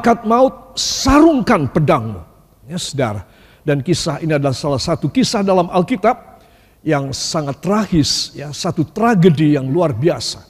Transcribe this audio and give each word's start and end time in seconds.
malaikat 0.00 0.24
maut 0.24 0.80
sarungkan 0.80 1.68
pedangmu. 1.68 2.24
Ya 2.64 2.80
saudara. 2.80 3.28
Dan 3.60 3.84
kisah 3.84 4.24
ini 4.24 4.32
adalah 4.32 4.56
salah 4.56 4.80
satu 4.80 5.12
kisah 5.12 5.44
dalam 5.44 5.68
Alkitab 5.68 6.40
yang 6.80 7.12
sangat 7.12 7.60
tragis, 7.60 8.32
ya 8.32 8.48
satu 8.56 8.88
tragedi 8.88 9.52
yang 9.60 9.68
luar 9.68 9.92
biasa. 9.92 10.48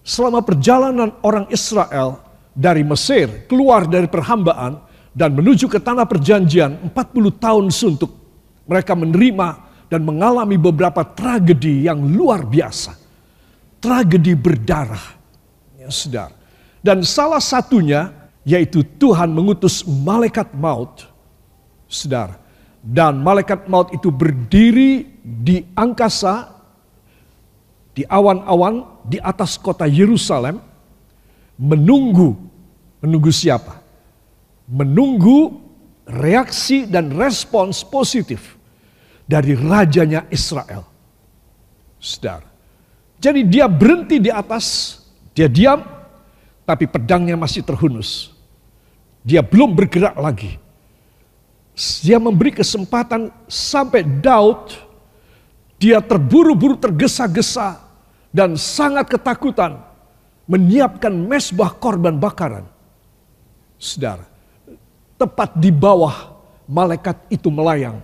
Selama 0.00 0.40
perjalanan 0.40 1.12
orang 1.20 1.44
Israel 1.52 2.24
dari 2.56 2.80
Mesir 2.80 3.44
keluar 3.44 3.84
dari 3.84 4.08
perhambaan 4.08 4.80
dan 5.12 5.36
menuju 5.36 5.68
ke 5.68 5.76
tanah 5.76 6.08
perjanjian 6.08 6.88
40 6.88 6.96
tahun 7.36 7.68
suntuk, 7.68 8.16
mereka 8.64 8.96
menerima 8.96 9.48
dan 9.92 10.00
mengalami 10.08 10.56
beberapa 10.56 11.04
tragedi 11.04 11.84
yang 11.84 12.00
luar 12.00 12.48
biasa. 12.48 12.96
Tragedi 13.76 14.32
berdarah. 14.32 15.20
Ya, 15.76 15.92
saudara. 15.92 16.32
Dan 16.80 17.04
salah 17.04 17.44
satunya 17.44 18.15
yaitu 18.46 18.86
Tuhan 18.86 19.34
mengutus 19.34 19.82
malaikat 19.82 20.54
maut. 20.54 21.10
Saudara. 21.90 22.38
Dan 22.78 23.18
malaikat 23.18 23.66
maut 23.66 23.90
itu 23.90 24.14
berdiri 24.14 25.18
di 25.18 25.66
angkasa, 25.74 26.54
di 27.90 28.06
awan-awan, 28.06 29.02
di 29.02 29.18
atas 29.18 29.58
kota 29.58 29.90
Yerusalem, 29.90 30.62
menunggu, 31.58 32.38
menunggu 33.02 33.34
siapa? 33.34 33.82
Menunggu 34.70 35.58
reaksi 36.06 36.86
dan 36.86 37.10
respons 37.10 37.82
positif 37.82 38.54
dari 39.26 39.58
rajanya 39.58 40.30
Israel. 40.30 40.86
Saudara. 41.98 42.46
Jadi 43.18 43.42
dia 43.42 43.66
berhenti 43.66 44.22
di 44.22 44.30
atas, 44.30 44.98
dia 45.34 45.50
diam, 45.50 45.82
tapi 46.62 46.86
pedangnya 46.86 47.34
masih 47.34 47.66
terhunus. 47.66 48.35
Dia 49.26 49.42
belum 49.42 49.74
bergerak 49.74 50.14
lagi. 50.14 50.54
Dia 52.06 52.22
memberi 52.22 52.54
kesempatan 52.54 53.34
sampai 53.50 54.06
Daud 54.06 54.86
dia 55.76 56.00
terburu-buru 56.00 56.78
tergesa-gesa 56.80 57.76
dan 58.32 58.56
sangat 58.56 59.12
ketakutan 59.12 59.76
menyiapkan 60.48 61.12
mesbah 61.12 61.74
korban 61.76 62.16
bakaran. 62.16 62.64
Saudara, 63.76 64.24
tepat 65.20 65.52
di 65.58 65.68
bawah 65.68 66.32
malaikat 66.64 67.18
itu 67.28 67.52
melayang. 67.52 68.00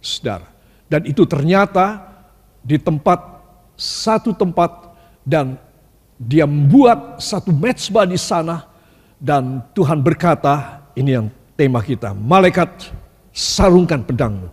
Saudara, 0.00 0.48
dan 0.88 1.04
itu 1.04 1.28
ternyata 1.28 2.08
di 2.64 2.80
tempat 2.80 3.20
satu 3.76 4.32
tempat 4.32 4.96
dan 5.26 5.60
dia 6.16 6.48
membuat 6.48 7.20
satu 7.20 7.52
mesbah 7.52 8.08
di 8.08 8.16
sana 8.16 8.64
dan 9.24 9.64
Tuhan 9.72 10.04
berkata, 10.04 10.84
ini 10.92 11.16
yang 11.16 11.32
tema 11.56 11.80
kita, 11.80 12.12
malaikat 12.12 12.92
sarungkan 13.32 14.04
pedangmu. 14.04 14.52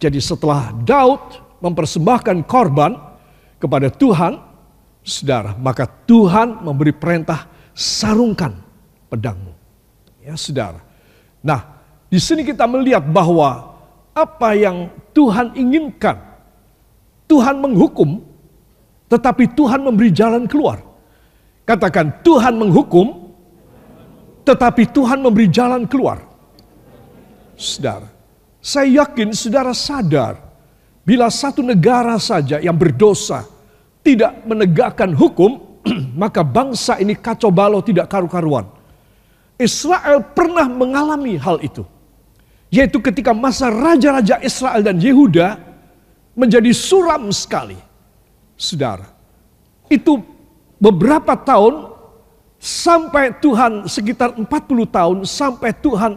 Jadi 0.00 0.16
setelah 0.24 0.72
Daud 0.72 1.20
mempersembahkan 1.60 2.48
korban 2.48 2.96
kepada 3.60 3.92
Tuhan, 3.92 4.40
saudara, 5.04 5.52
maka 5.60 5.84
Tuhan 5.84 6.64
memberi 6.64 6.96
perintah 6.96 7.44
sarungkan 7.76 8.56
pedangmu. 9.12 9.52
Ya, 10.24 10.32
saudara. 10.32 10.80
Nah, 11.44 11.84
di 12.08 12.16
sini 12.16 12.48
kita 12.48 12.64
melihat 12.64 13.04
bahwa 13.04 13.76
apa 14.16 14.56
yang 14.56 14.88
Tuhan 15.12 15.52
inginkan, 15.60 16.16
Tuhan 17.28 17.60
menghukum, 17.60 18.24
tetapi 19.12 19.52
Tuhan 19.52 19.84
memberi 19.84 20.08
jalan 20.08 20.48
keluar. 20.48 20.80
Katakan 21.68 22.24
Tuhan 22.24 22.56
menghukum, 22.58 23.21
tetapi 24.42 24.90
Tuhan 24.90 25.22
memberi 25.22 25.46
jalan 25.46 25.86
keluar. 25.86 26.22
Saudara, 27.54 28.10
saya 28.58 29.06
yakin 29.06 29.30
saudara 29.34 29.70
sadar 29.70 30.38
bila 31.02 31.30
satu 31.30 31.62
negara 31.62 32.18
saja 32.18 32.58
yang 32.58 32.74
berdosa 32.74 33.46
tidak 34.02 34.42
menegakkan 34.46 35.14
hukum, 35.14 35.82
maka 36.22 36.42
bangsa 36.42 36.98
ini 36.98 37.14
kacau 37.14 37.54
balau 37.54 37.82
tidak 37.82 38.10
karu-karuan. 38.10 38.66
Israel 39.58 40.26
pernah 40.34 40.66
mengalami 40.66 41.38
hal 41.38 41.62
itu. 41.62 41.86
Yaitu 42.72 42.98
ketika 43.04 43.36
masa 43.36 43.68
raja-raja 43.68 44.40
Israel 44.40 44.80
dan 44.80 44.96
Yehuda 44.96 45.60
menjadi 46.32 46.72
suram 46.72 47.28
sekali. 47.30 47.76
Saudara, 48.56 49.06
itu 49.92 50.24
beberapa 50.80 51.36
tahun 51.36 51.91
sampai 52.62 53.34
Tuhan 53.42 53.90
sekitar 53.90 54.38
40 54.38 54.46
tahun 54.86 55.18
sampai 55.26 55.74
Tuhan 55.82 56.14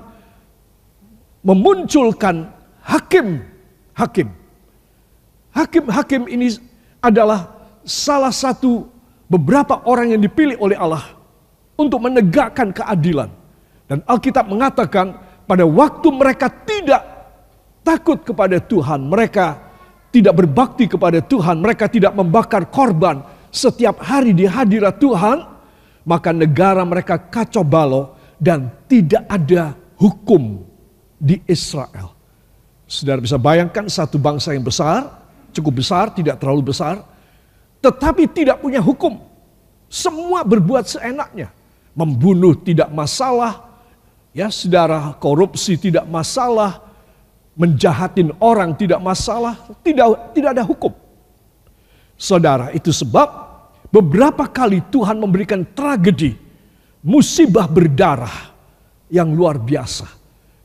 memunculkan 1.41 2.53
hakim-hakim. 2.85 4.29
Hakim-hakim 5.49 6.29
ini 6.29 6.53
adalah 7.01 7.49
salah 7.81 8.29
satu 8.29 8.85
beberapa 9.25 9.81
orang 9.89 10.13
yang 10.13 10.21
dipilih 10.21 10.61
oleh 10.61 10.77
Allah 10.77 11.17
untuk 11.81 11.97
menegakkan 12.05 12.69
keadilan. 12.69 13.33
Dan 13.89 14.05
Alkitab 14.05 14.45
mengatakan 14.45 15.17
pada 15.49 15.65
waktu 15.65 16.13
mereka 16.13 16.45
tidak 16.49 17.01
takut 17.81 18.21
kepada 18.21 18.61
Tuhan, 18.61 19.09
mereka 19.09 19.65
tidak 20.13 20.45
berbakti 20.45 20.85
kepada 20.85 21.25
Tuhan, 21.25 21.57
mereka 21.57 21.89
tidak 21.89 22.13
membakar 22.13 22.69
korban 22.69 23.25
setiap 23.49 23.97
hari 24.01 24.33
di 24.33 24.45
hadirat 24.45 24.97
Tuhan, 24.97 25.54
maka 26.05 26.29
negara 26.29 26.85
mereka 26.85 27.17
kacau 27.17 27.65
balau 27.65 28.13
dan 28.37 28.69
tidak 28.85 29.25
ada 29.25 29.73
hukum 29.97 30.61
di 31.17 31.41
Israel. 31.49 32.13
Saudara 32.85 33.17
bisa 33.17 33.41
bayangkan 33.41 33.89
satu 33.89 34.21
bangsa 34.21 34.53
yang 34.53 34.61
besar, 34.61 35.09
cukup 35.49 35.81
besar, 35.81 36.13
tidak 36.13 36.37
terlalu 36.37 36.69
besar, 36.69 37.01
tetapi 37.81 38.29
tidak 38.29 38.61
punya 38.61 38.77
hukum. 38.77 39.17
Semua 39.89 40.45
berbuat 40.45 40.85
seenaknya. 40.85 41.49
Membunuh 41.95 42.53
tidak 42.59 42.91
masalah, 42.91 43.65
ya 44.35 44.51
saudara, 44.51 45.15
korupsi 45.15 45.79
tidak 45.79 46.03
masalah, 46.05 46.83
menjahatin 47.55 48.35
orang 48.43 48.75
tidak 48.75 48.99
masalah, 48.99 49.55
tidak 49.79 50.35
tidak 50.35 50.59
ada 50.59 50.63
hukum. 50.67 50.91
Saudara, 52.19 52.69
itu 52.75 52.91
sebab 52.91 53.44
beberapa 53.95 54.43
kali 54.51 54.83
Tuhan 54.91 55.15
memberikan 55.15 55.63
tragedi, 55.63 56.35
musibah 56.99 57.63
berdarah 57.63 58.51
yang 59.07 59.31
luar 59.31 59.55
biasa 59.55 60.03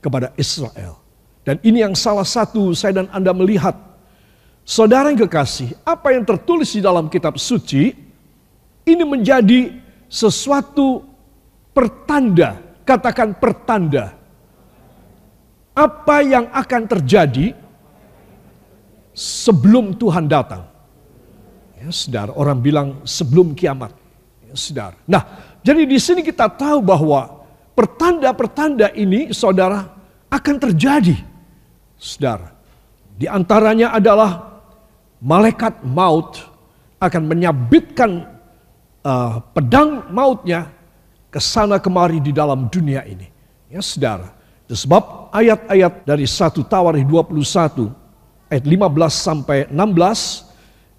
kepada 0.03 0.35
Israel. 0.35 0.99
Dan 1.47 1.63
ini 1.63 1.87
yang 1.87 1.95
salah 1.95 2.27
satu 2.27 2.75
saya 2.75 3.05
dan 3.05 3.07
Anda 3.15 3.31
melihat. 3.31 3.79
Saudara 4.67 5.11
yang 5.11 5.27
kekasih, 5.27 5.75
apa 5.83 6.15
yang 6.15 6.23
tertulis 6.23 6.75
di 6.75 6.83
dalam 6.85 7.11
kitab 7.11 7.39
suci 7.41 7.91
ini 8.87 9.05
menjadi 9.07 9.73
sesuatu 10.07 11.03
pertanda, 11.75 12.59
katakan 12.87 13.35
pertanda. 13.35 14.15
Apa 15.75 16.23
yang 16.23 16.51
akan 16.51 16.83
terjadi 16.87 17.57
sebelum 19.17 19.97
Tuhan 19.97 20.29
datang. 20.29 20.70
Ya, 21.81 21.89
saudara, 21.89 22.31
orang 22.37 22.61
bilang 22.61 22.89
sebelum 23.09 23.57
kiamat. 23.57 23.97
Ya, 24.45 24.53
saudara. 24.53 24.97
Nah, 25.09 25.25
jadi 25.65 25.89
di 25.89 25.97
sini 25.97 26.21
kita 26.21 26.53
tahu 26.53 26.85
bahwa 26.85 27.41
Pertanda-pertanda 27.81 28.93
ini 28.93 29.33
saudara 29.33 29.89
akan 30.29 30.57
terjadi. 30.61 31.17
Saudara, 31.97 32.53
di 33.17 33.25
antaranya 33.25 33.97
adalah 33.97 34.61
malaikat 35.17 35.81
maut 35.81 36.45
akan 37.01 37.23
menyabitkan 37.25 38.29
uh, 39.01 39.41
pedang 39.57 40.13
mautnya 40.13 40.69
ke 41.33 41.41
sana 41.41 41.81
kemari 41.81 42.21
di 42.21 42.37
dalam 42.37 42.69
dunia 42.69 43.01
ini. 43.09 43.33
Ya 43.73 43.81
saudara, 43.81 44.29
sebab 44.69 45.33
ayat-ayat 45.33 46.05
dari 46.05 46.29
1 46.29 46.61
Tawarikh 46.61 47.09
21 47.09 47.89
ayat 48.53 48.65
15 48.69 48.77
sampai 49.09 49.59
16 49.73 50.50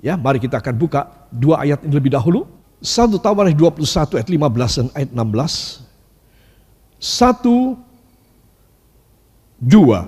ya 0.01 0.17
mari 0.17 0.41
kita 0.41 0.57
akan 0.59 0.75
buka 0.75 1.29
dua 1.31 1.63
ayat 1.63 1.85
ini 1.85 1.93
lebih 1.93 2.11
dahulu. 2.11 2.49
1 2.81 3.13
Tawarikh 3.21 3.53
21 3.53 4.17
ayat 4.17 4.29
15 4.33 4.77
dan 4.81 4.87
ayat 4.97 5.09
16 5.13 5.91
satu, 7.01 7.81
dua. 9.57 10.05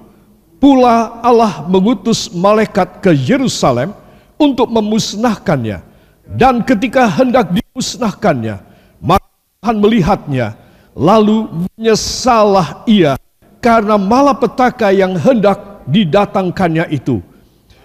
Pula 0.61 1.19
Allah 1.25 1.65
mengutus 1.65 2.29
malaikat 2.29 3.01
ke 3.01 3.11
Yerusalem 3.11 3.97
untuk 4.37 4.69
memusnahkannya. 4.69 5.81
Dan 6.23 6.61
ketika 6.61 7.09
hendak 7.09 7.49
dimusnahkannya, 7.51 8.61
maka 9.01 9.27
Tuhan 9.59 9.75
melihatnya, 9.81 10.47
lalu 10.93 11.65
menyesalah 11.65 12.85
ia 12.85 13.17
karena 13.57 13.97
malapetaka 13.97 14.93
yang 14.93 15.17
hendak 15.17 15.83
didatangkannya 15.89 16.93
itu. 16.93 17.25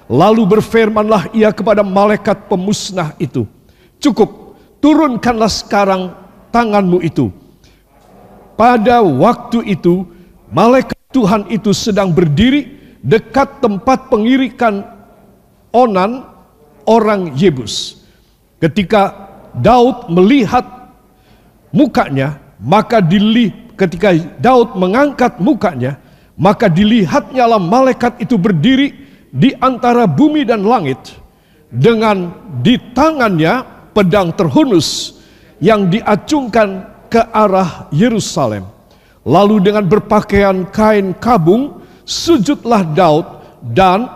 Lalu 0.09 0.57
berfirmanlah 0.57 1.37
ia 1.37 1.53
kepada 1.53 1.85
malaikat 1.85 2.49
pemusnah 2.49 3.13
itu, 3.21 3.45
cukup 4.01 4.57
turunkanlah 4.81 5.53
sekarang 5.53 6.17
tanganmu 6.49 7.05
itu 7.05 7.29
pada 8.59 8.99
waktu 9.07 9.79
itu 9.79 10.03
malaikat 10.51 10.99
Tuhan 11.15 11.47
itu 11.47 11.71
sedang 11.71 12.11
berdiri 12.11 12.75
dekat 13.01 13.63
tempat 13.63 14.11
pengirikan 14.11 14.83
Onan 15.71 16.27
orang 16.83 17.39
Yebus. 17.39 18.03
Ketika 18.59 19.15
Daud 19.55 20.11
melihat 20.11 20.67
mukanya, 21.71 22.43
maka 22.59 22.99
dili 22.99 23.55
ketika 23.79 24.11
Daud 24.43 24.75
mengangkat 24.75 25.39
mukanya, 25.39 26.03
maka 26.35 26.67
dilihatnyalah 26.67 27.63
malaikat 27.63 28.19
itu 28.19 28.35
berdiri 28.35 29.08
di 29.29 29.53
antara 29.61 30.09
bumi 30.09 30.45
dan 30.45 30.65
langit 30.65 30.99
dengan 31.69 32.33
di 32.65 32.81
tangannya 32.97 33.65
pedang 33.93 34.33
terhunus 34.33 35.21
yang 35.61 35.91
diacungkan 35.93 36.87
ke 37.13 37.21
arah 37.33 37.89
Yerusalem. 37.93 38.65
Lalu 39.29 39.61
dengan 39.61 39.85
berpakaian 39.85 40.65
kain 40.73 41.13
kabung, 41.19 41.85
sujudlah 42.09 42.87
Daud 42.97 43.27
dan 43.61 44.09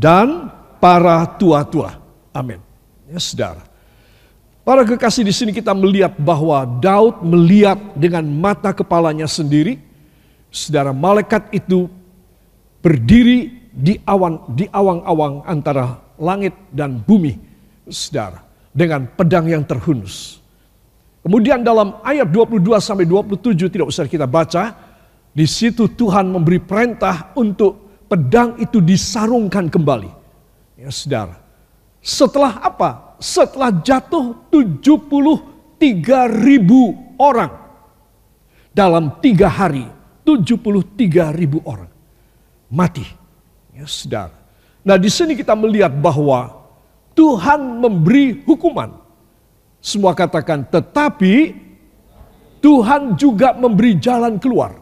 dan 0.00 0.48
para 0.80 1.28
tua-tua. 1.36 2.00
Amin. 2.32 2.62
Ya, 3.10 3.20
saudara. 3.20 3.60
Para 4.64 4.86
kekasih 4.86 5.26
di 5.26 5.34
sini 5.34 5.50
kita 5.52 5.76
melihat 5.76 6.16
bahwa 6.16 6.64
Daud 6.64 7.20
melihat 7.20 7.76
dengan 7.98 8.24
mata 8.24 8.72
kepalanya 8.72 9.28
sendiri, 9.28 9.76
saudara 10.48 10.94
malaikat 10.94 11.52
itu 11.52 11.90
berdiri 12.80 13.70
di 13.70 13.96
awan 14.02 14.50
di 14.52 14.66
awang-awang 14.68 15.46
antara 15.46 16.00
langit 16.20 16.52
dan 16.74 17.00
bumi, 17.00 17.36
saudara, 17.88 18.44
dengan 18.72 19.08
pedang 19.08 19.46
yang 19.48 19.64
terhunus. 19.64 20.40
Kemudian 21.20 21.60
dalam 21.60 22.00
ayat 22.00 22.32
22 22.32 22.80
sampai 22.80 23.04
27 23.04 23.68
tidak 23.68 23.86
usah 23.88 24.08
kita 24.08 24.24
baca, 24.24 24.72
di 25.30 25.44
situ 25.44 25.86
Tuhan 25.92 26.32
memberi 26.32 26.58
perintah 26.58 27.30
untuk 27.36 28.04
pedang 28.08 28.56
itu 28.56 28.80
disarungkan 28.80 29.68
kembali. 29.68 30.10
Ya, 30.80 30.88
saudara. 30.88 31.36
Setelah 32.00 32.64
apa? 32.64 33.20
Setelah 33.20 33.68
jatuh 33.84 34.48
73 34.48 36.24
ribu 36.40 36.96
orang. 37.20 37.52
Dalam 38.72 39.20
tiga 39.20 39.52
hari, 39.52 39.84
73 40.24 41.36
ribu 41.36 41.60
orang. 41.68 41.89
Mati. 42.70 43.04
Ya, 43.74 43.84
saudara. 43.84 44.34
Nah 44.80 44.96
di 44.96 45.10
sini 45.12 45.36
kita 45.36 45.52
melihat 45.58 45.92
bahwa 45.92 46.62
Tuhan 47.12 47.82
memberi 47.82 48.40
hukuman 48.46 48.96
semua 49.82 50.16
katakan, 50.16 50.64
tetapi 50.68 51.52
Tuhan 52.60 53.16
juga 53.16 53.56
memberi 53.56 53.96
jalan 53.96 54.36
keluar. 54.36 54.76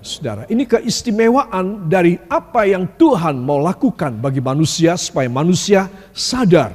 Saudara, 0.00 0.48
ini 0.48 0.64
keistimewaan 0.64 1.92
dari 1.92 2.16
apa 2.32 2.64
yang 2.64 2.88
Tuhan 2.96 3.36
mau 3.36 3.60
lakukan 3.60 4.16
bagi 4.16 4.40
manusia 4.40 4.96
supaya 4.96 5.28
manusia 5.28 5.92
sadar 6.16 6.72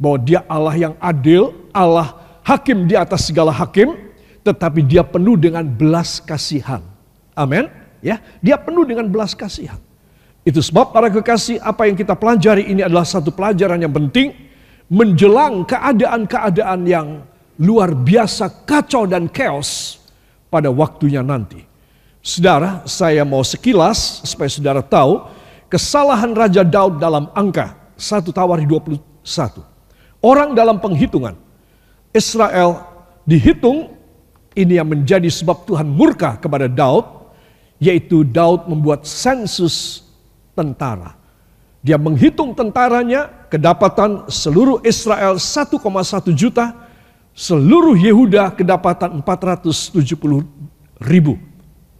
bahwa 0.00 0.18
dia 0.24 0.40
Allah 0.48 0.76
yang 0.88 0.94
adil, 0.96 1.52
Allah 1.68 2.16
hakim 2.40 2.88
di 2.88 2.96
atas 2.96 3.28
segala 3.28 3.52
hakim, 3.52 3.92
tetapi 4.40 4.80
dia 4.80 5.04
penuh 5.04 5.36
dengan 5.36 5.68
belas 5.68 6.22
kasihan. 6.24 6.80
Amin. 7.36 7.68
Ya, 8.06 8.22
dia 8.38 8.54
penuh 8.54 8.86
dengan 8.86 9.10
belas 9.10 9.34
kasihan. 9.34 9.82
Itu 10.46 10.62
sebab 10.62 10.94
para 10.94 11.10
kekasih 11.10 11.58
apa 11.58 11.90
yang 11.90 11.98
kita 11.98 12.14
pelajari 12.14 12.70
ini 12.70 12.86
adalah 12.86 13.02
satu 13.02 13.34
pelajaran 13.34 13.82
yang 13.82 13.90
penting 13.90 14.30
menjelang 14.86 15.66
keadaan-keadaan 15.66 16.86
yang 16.86 17.26
luar 17.58 17.90
biasa 17.98 18.62
kacau 18.62 19.10
dan 19.10 19.26
chaos 19.26 19.98
pada 20.46 20.70
waktunya 20.70 21.18
nanti. 21.18 21.66
Saudara, 22.22 22.86
saya 22.86 23.26
mau 23.26 23.42
sekilas 23.42 24.22
supaya 24.22 24.46
saudara 24.46 24.86
tahu 24.86 25.26
kesalahan 25.66 26.30
Raja 26.30 26.62
Daud 26.62 27.02
dalam 27.02 27.26
angka 27.34 27.74
1 27.98 28.22
Tawari 28.30 28.70
21. 28.70 28.86
Orang 30.22 30.54
dalam 30.54 30.78
penghitungan 30.78 31.34
Israel 32.14 32.86
dihitung 33.26 33.98
ini 34.54 34.78
yang 34.78 34.86
menjadi 34.86 35.26
sebab 35.26 35.66
Tuhan 35.66 35.90
murka 35.90 36.38
kepada 36.38 36.70
Daud 36.70 37.15
yaitu 37.76 38.24
Daud 38.24 38.68
membuat 38.68 39.04
sensus 39.04 40.06
tentara. 40.56 41.14
Dia 41.84 42.00
menghitung 42.00 42.50
tentaranya, 42.56 43.30
kedapatan 43.46 44.26
seluruh 44.26 44.82
Israel 44.82 45.38
1,1 45.38 45.78
juta, 46.34 46.74
seluruh 47.30 47.94
Yehuda 47.94 48.50
kedapatan 48.56 49.22
470 49.22 50.42
ribu. 50.98 51.38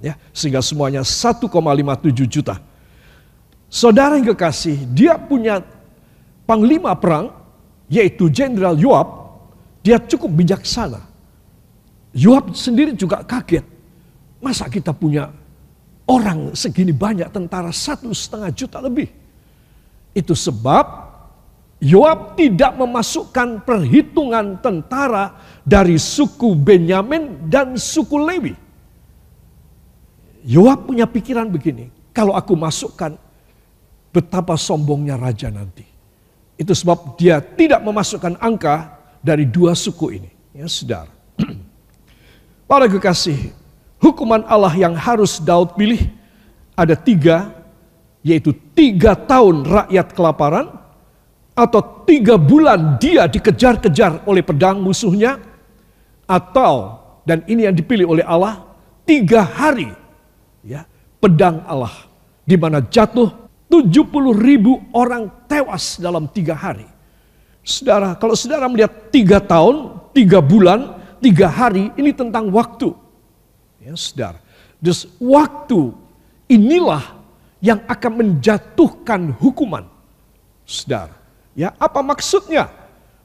Ya, 0.03 0.19
sehingga 0.35 0.61
semuanya 0.61 1.07
1,57 1.07 2.27
juta. 2.27 2.59
Saudara 3.71 4.19
yang 4.19 4.35
kekasih, 4.35 4.91
dia 4.91 5.15
punya 5.21 5.63
panglima 6.49 6.95
perang, 6.99 7.31
yaitu 7.87 8.27
Jenderal 8.27 8.75
Yoab, 8.75 9.09
dia 9.87 10.03
cukup 10.03 10.35
bijaksana. 10.35 11.07
Yoab 12.11 12.59
sendiri 12.59 12.91
juga 12.97 13.23
kaget. 13.23 13.63
Masa 14.43 14.67
kita 14.67 14.91
punya 14.91 15.31
orang 16.07 16.55
segini 16.55 16.95
banyak 16.95 17.29
tentara 17.35 17.75
satu 17.75 18.11
setengah 18.15 18.51
juta 18.55 18.79
lebih. 18.79 19.11
Itu 20.17 20.33
sebab 20.33 21.07
Yoab 21.77 22.41
tidak 22.41 22.73
memasukkan 22.73 23.61
perhitungan 23.61 24.57
tentara 24.65 25.37
dari 25.61 26.01
suku 26.01 26.57
Benyamin 26.57 27.53
dan 27.53 27.77
suku 27.77 28.17
Lewi. 28.17 28.55
Yoab 30.47 30.89
punya 30.89 31.05
pikiran 31.05 31.53
begini, 31.53 31.93
kalau 32.17 32.33
aku 32.33 32.57
masukkan 32.57 33.13
betapa 34.09 34.57
sombongnya 34.57 35.21
raja 35.21 35.53
nanti. 35.53 35.85
Itu 36.57 36.73
sebab 36.73 37.21
dia 37.21 37.45
tidak 37.45 37.85
memasukkan 37.85 38.41
angka 38.41 38.97
dari 39.21 39.45
dua 39.45 39.77
suku 39.77 40.17
ini. 40.17 40.31
Ya 40.57 40.65
saudara. 40.73 41.13
Para 42.71 42.89
kekasih, 42.89 43.53
hukuman 44.07 44.47
Allah 44.47 44.71
yang 44.79 44.95
harus 44.95 45.43
Daud 45.43 45.75
pilih 45.75 46.07
ada 46.79 46.95
tiga 46.95 47.51
yaitu 48.23 48.55
tiga 48.75 49.15
tahun 49.15 49.63
rakyat 49.63 50.11
kelaparan, 50.11 50.67
atau 51.55 51.81
tiga 52.03 52.35
bulan 52.35 52.99
dia 52.99 53.31
dikejar-kejar 53.31 54.27
oleh 54.27 54.43
pedang 54.43 54.83
musuhnya, 54.83 55.39
atau 56.27 56.99
dan 57.23 57.47
ini 57.47 57.71
yang 57.71 57.75
dipilih 57.75 58.07
oleh 58.07 58.27
Allah 58.27 58.67
tiga 59.07 59.47
hari 59.47 59.95
ya 60.67 60.83
pedang 61.23 61.63
Allah 61.71 61.95
di 62.43 62.59
mana 62.59 62.83
jatuh 62.83 63.31
70 63.71 64.11
ribu 64.35 64.79
orang 64.95 65.31
tewas 65.47 65.99
dalam 65.99 66.27
tiga 66.31 66.55
hari. 66.55 66.87
Saudara, 67.67 68.15
kalau 68.15 68.39
saudara 68.39 68.71
melihat 68.71 69.11
tiga 69.11 69.43
tahun, 69.43 70.07
tiga 70.15 70.39
bulan, 70.39 71.03
tiga 71.19 71.51
hari, 71.51 71.91
ini 71.99 72.15
tentang 72.15 72.47
waktu. 72.55 72.95
Ya, 73.87 73.95
saudara. 73.95 74.43
Dus 74.83 75.07
waktu 75.23 75.95
inilah 76.51 77.23
yang 77.63 77.79
akan 77.87 78.13
menjatuhkan 78.19 79.31
hukuman. 79.39 79.87
Saudara, 80.67 81.15
ya 81.55 81.71
apa 81.79 82.03
maksudnya? 82.03 82.67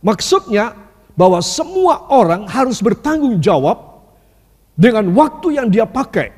Maksudnya 0.06 0.78
bahwa 1.18 1.42
semua 1.42 2.06
orang 2.14 2.46
harus 2.46 2.78
bertanggung 2.78 3.42
jawab 3.42 4.06
dengan 4.78 5.10
waktu 5.18 5.58
yang 5.58 5.66
dia 5.66 5.90
pakai. 5.90 6.30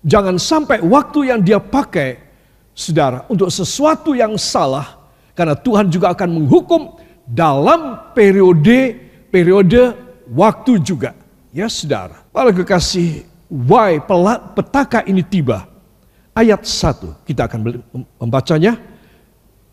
Jangan 0.00 0.40
sampai 0.40 0.80
waktu 0.80 1.28
yang 1.28 1.44
dia 1.44 1.60
pakai, 1.60 2.16
saudara, 2.72 3.28
untuk 3.28 3.52
sesuatu 3.52 4.16
yang 4.16 4.40
salah, 4.40 4.96
karena 5.36 5.52
Tuhan 5.52 5.92
juga 5.92 6.16
akan 6.16 6.40
menghukum 6.40 6.96
dalam 7.28 8.00
periode 8.16 8.96
periode 9.28 9.92
waktu 10.32 10.80
juga. 10.80 11.12
Ya, 11.52 11.68
saudara. 11.68 12.24
Para 12.32 12.48
kekasih, 12.48 13.27
why 13.48 13.98
petaka 14.54 15.02
ini 15.08 15.24
tiba? 15.24 15.78
ayat 16.38 16.62
1. 16.62 17.26
Kita 17.26 17.50
akan 17.50 17.82
membacanya. 18.22 18.78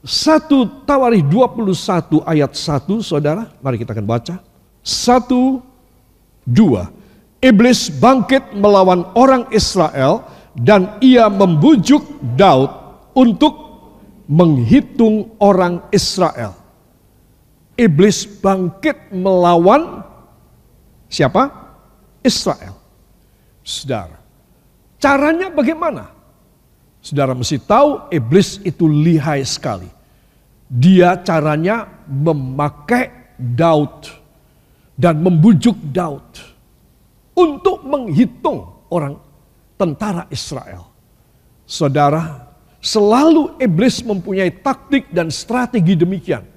1 0.02 0.86
Tawarikh 0.86 1.26
21 1.30 2.26
ayat 2.26 2.52
1, 2.54 3.06
saudara. 3.06 3.54
Mari 3.62 3.78
kita 3.82 3.94
akan 3.94 4.06
baca. 4.10 4.42
1, 4.82 5.62
2. 6.50 7.46
Iblis 7.46 7.94
bangkit 7.94 8.58
melawan 8.58 9.06
orang 9.14 9.46
Israel 9.54 10.26
dan 10.58 10.98
ia 11.02 11.30
membujuk 11.30 12.02
Daud 12.34 12.74
untuk 13.14 13.54
menghitung 14.26 15.38
orang 15.38 15.86
Israel. 15.94 16.58
Iblis 17.78 18.26
bangkit 18.42 19.14
melawan 19.14 20.02
siapa? 21.10 21.50
Israel. 22.26 22.85
Saudara. 23.66 24.22
Caranya 25.02 25.50
bagaimana? 25.50 26.14
Saudara 27.02 27.34
mesti 27.34 27.58
tahu 27.58 28.14
iblis 28.14 28.62
itu 28.62 28.86
lihai 28.86 29.42
sekali. 29.42 29.90
Dia 30.70 31.18
caranya 31.18 31.90
memakai 32.06 33.34
Daud 33.38 34.06
dan 34.94 35.18
membujuk 35.22 35.78
Daud. 35.90 36.56
untuk 37.36 37.84
menghitung 37.84 38.88
orang 38.88 39.20
tentara 39.76 40.24
Israel. 40.32 40.88
Saudara, 41.68 42.48
selalu 42.80 43.60
iblis 43.60 44.00
mempunyai 44.02 44.50
taktik 44.64 45.12
dan 45.12 45.28
strategi 45.28 46.00
demikian. 46.00 46.48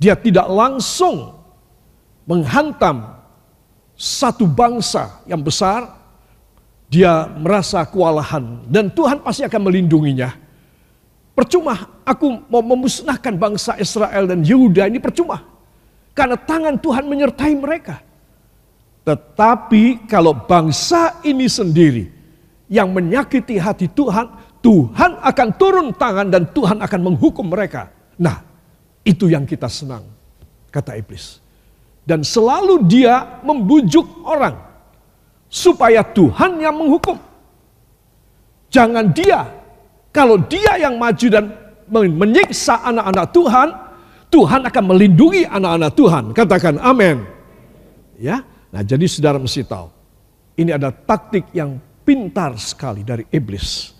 Dia 0.00 0.16
tidak 0.16 0.48
langsung 0.48 1.36
menghantam 2.24 3.20
satu 3.96 4.48
bangsa 4.48 5.20
yang 5.28 5.44
besar, 5.44 5.88
dia 6.86 7.26
merasa 7.34 7.82
kewalahan 7.82 8.62
dan 8.70 8.90
Tuhan 8.90 9.22
pasti 9.22 9.42
akan 9.42 9.60
melindunginya. 9.66 10.30
Percuma 11.36 12.00
aku 12.06 12.48
mau 12.48 12.64
memusnahkan 12.64 13.36
bangsa 13.36 13.76
Israel 13.76 14.24
dan 14.24 14.40
Yehuda 14.40 14.88
ini 14.88 14.96
percuma. 15.02 15.44
Karena 16.16 16.40
tangan 16.40 16.80
Tuhan 16.80 17.04
menyertai 17.04 17.52
mereka. 17.52 18.00
Tetapi 19.04 20.08
kalau 20.08 20.32
bangsa 20.32 21.20
ini 21.22 21.44
sendiri 21.44 22.08
yang 22.72 22.90
menyakiti 22.90 23.60
hati 23.60 23.86
Tuhan, 23.92 24.32
Tuhan 24.64 25.20
akan 25.22 25.48
turun 25.60 25.92
tangan 25.92 26.32
dan 26.32 26.48
Tuhan 26.50 26.80
akan 26.80 27.00
menghukum 27.04 27.46
mereka. 27.46 27.92
Nah, 28.16 28.42
itu 29.04 29.30
yang 29.30 29.46
kita 29.46 29.70
senang, 29.70 30.02
kata 30.74 30.98
iblis. 30.98 31.38
Dan 32.02 32.26
selalu 32.26 32.82
dia 32.88 33.44
membujuk 33.46 34.26
orang 34.26 34.65
supaya 35.46 36.02
Tuhan 36.02 36.58
yang 36.60 36.74
menghukum. 36.74 37.18
Jangan 38.70 39.08
dia, 39.14 39.46
kalau 40.10 40.36
dia 40.42 40.76
yang 40.76 40.98
maju 40.98 41.26
dan 41.30 41.44
menyiksa 41.90 42.82
anak-anak 42.82 43.26
Tuhan, 43.30 43.68
Tuhan 44.26 44.60
akan 44.66 44.84
melindungi 44.84 45.46
anak-anak 45.46 45.92
Tuhan. 45.94 46.24
Katakan 46.34 46.76
amin. 46.82 47.22
Ya, 48.18 48.42
nah 48.74 48.82
jadi 48.82 49.06
saudara 49.06 49.38
mesti 49.38 49.62
tahu, 49.62 49.88
ini 50.58 50.74
ada 50.74 50.90
taktik 50.90 51.46
yang 51.54 51.78
pintar 52.02 52.58
sekali 52.58 53.06
dari 53.06 53.24
iblis. 53.30 53.92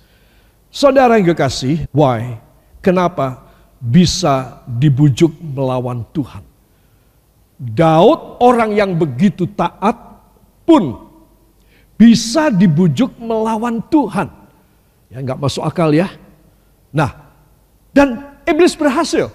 Saudara 0.73 1.17
yang 1.17 1.33
kekasih, 1.33 1.89
why? 1.95 2.37
Kenapa 2.85 3.49
bisa 3.81 4.61
dibujuk 4.67 5.33
melawan 5.41 6.05
Tuhan? 6.13 6.45
Daud 7.57 8.37
orang 8.45 8.77
yang 8.77 8.93
begitu 8.93 9.49
taat 9.49 9.97
pun 10.69 11.06
bisa 11.97 12.53
dibujuk 12.53 13.17
melawan 13.17 13.81
Tuhan. 13.89 14.29
Ya 15.09 15.19
nggak 15.25 15.41
masuk 15.41 15.65
akal 15.65 15.91
ya. 15.97 16.13
Nah, 16.93 17.11
dan 17.93 18.37
iblis 18.45 18.77
berhasil 18.77 19.33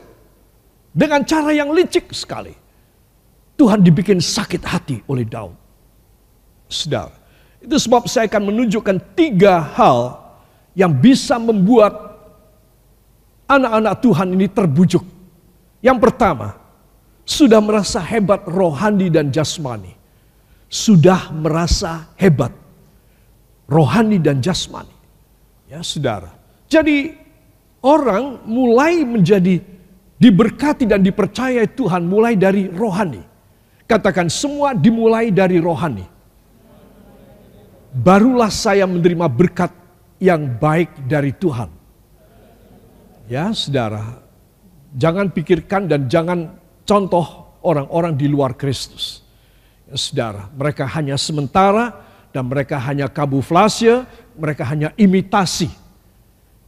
dengan 0.93 1.25
cara 1.25 1.51
yang 1.51 1.73
licik 1.73 2.13
sekali. 2.13 2.53
Tuhan 3.57 3.81
dibikin 3.85 4.17
sakit 4.17 4.63
hati 4.65 4.97
oleh 5.05 5.21
Daud. 5.21 5.53
Saudara, 6.65 7.13
itu 7.61 7.77
sebab 7.77 8.09
saya 8.09 8.25
akan 8.25 8.49
menunjukkan 8.49 8.97
tiga 9.13 9.61
hal 9.77 10.17
yang 10.73 10.89
bisa 10.89 11.37
membuat 11.37 11.93
anak-anak 13.45 13.93
Tuhan 14.01 14.27
ini 14.33 14.47
terbujuk. 14.49 15.03
Yang 15.83 15.97
pertama, 16.01 16.57
sudah 17.21 17.61
merasa 17.61 18.01
hebat 18.01 18.41
rohani 18.49 19.13
dan 19.13 19.29
jasmani 19.29 20.00
sudah 20.71 21.35
merasa 21.35 22.15
hebat. 22.15 22.55
Rohani 23.67 24.23
dan 24.23 24.39
jasmani. 24.39 24.95
Ya 25.67 25.83
saudara. 25.83 26.31
Jadi 26.71 27.11
orang 27.83 28.47
mulai 28.47 29.03
menjadi 29.03 29.59
diberkati 30.15 30.87
dan 30.87 31.03
dipercaya 31.03 31.67
Tuhan 31.67 32.07
mulai 32.07 32.39
dari 32.39 32.71
rohani. 32.71 33.19
Katakan 33.83 34.31
semua 34.31 34.71
dimulai 34.71 35.35
dari 35.35 35.59
rohani. 35.59 36.07
Barulah 37.91 38.47
saya 38.47 38.87
menerima 38.87 39.27
berkat 39.27 39.71
yang 40.23 40.47
baik 40.55 41.11
dari 41.11 41.35
Tuhan. 41.35 41.67
Ya 43.27 43.51
saudara, 43.51 44.23
jangan 44.95 45.27
pikirkan 45.31 45.91
dan 45.91 46.07
jangan 46.07 46.55
contoh 46.87 47.59
orang-orang 47.63 48.15
di 48.15 48.31
luar 48.31 48.55
Kristus 48.55 49.20
saudara. 49.95 50.47
Mereka 50.53 50.87
hanya 50.87 51.15
sementara 51.19 51.95
dan 52.31 52.47
mereka 52.47 52.79
hanya 52.79 53.11
kamuflase, 53.11 54.07
mereka 54.35 54.63
hanya 54.67 54.95
imitasi. 54.95 55.67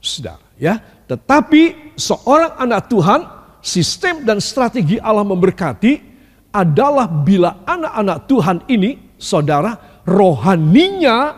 Saudara, 0.03 0.44
ya. 0.60 0.80
Tetapi 1.08 1.96
seorang 1.96 2.60
anak 2.60 2.92
Tuhan, 2.92 3.22
sistem 3.63 4.27
dan 4.27 4.44
strategi 4.44 5.00
Allah 5.00 5.24
memberkati 5.24 6.00
adalah 6.51 7.08
bila 7.08 7.63
anak-anak 7.63 8.18
Tuhan 8.27 8.58
ini, 8.68 9.15
saudara, 9.15 10.03
rohaninya 10.03 11.34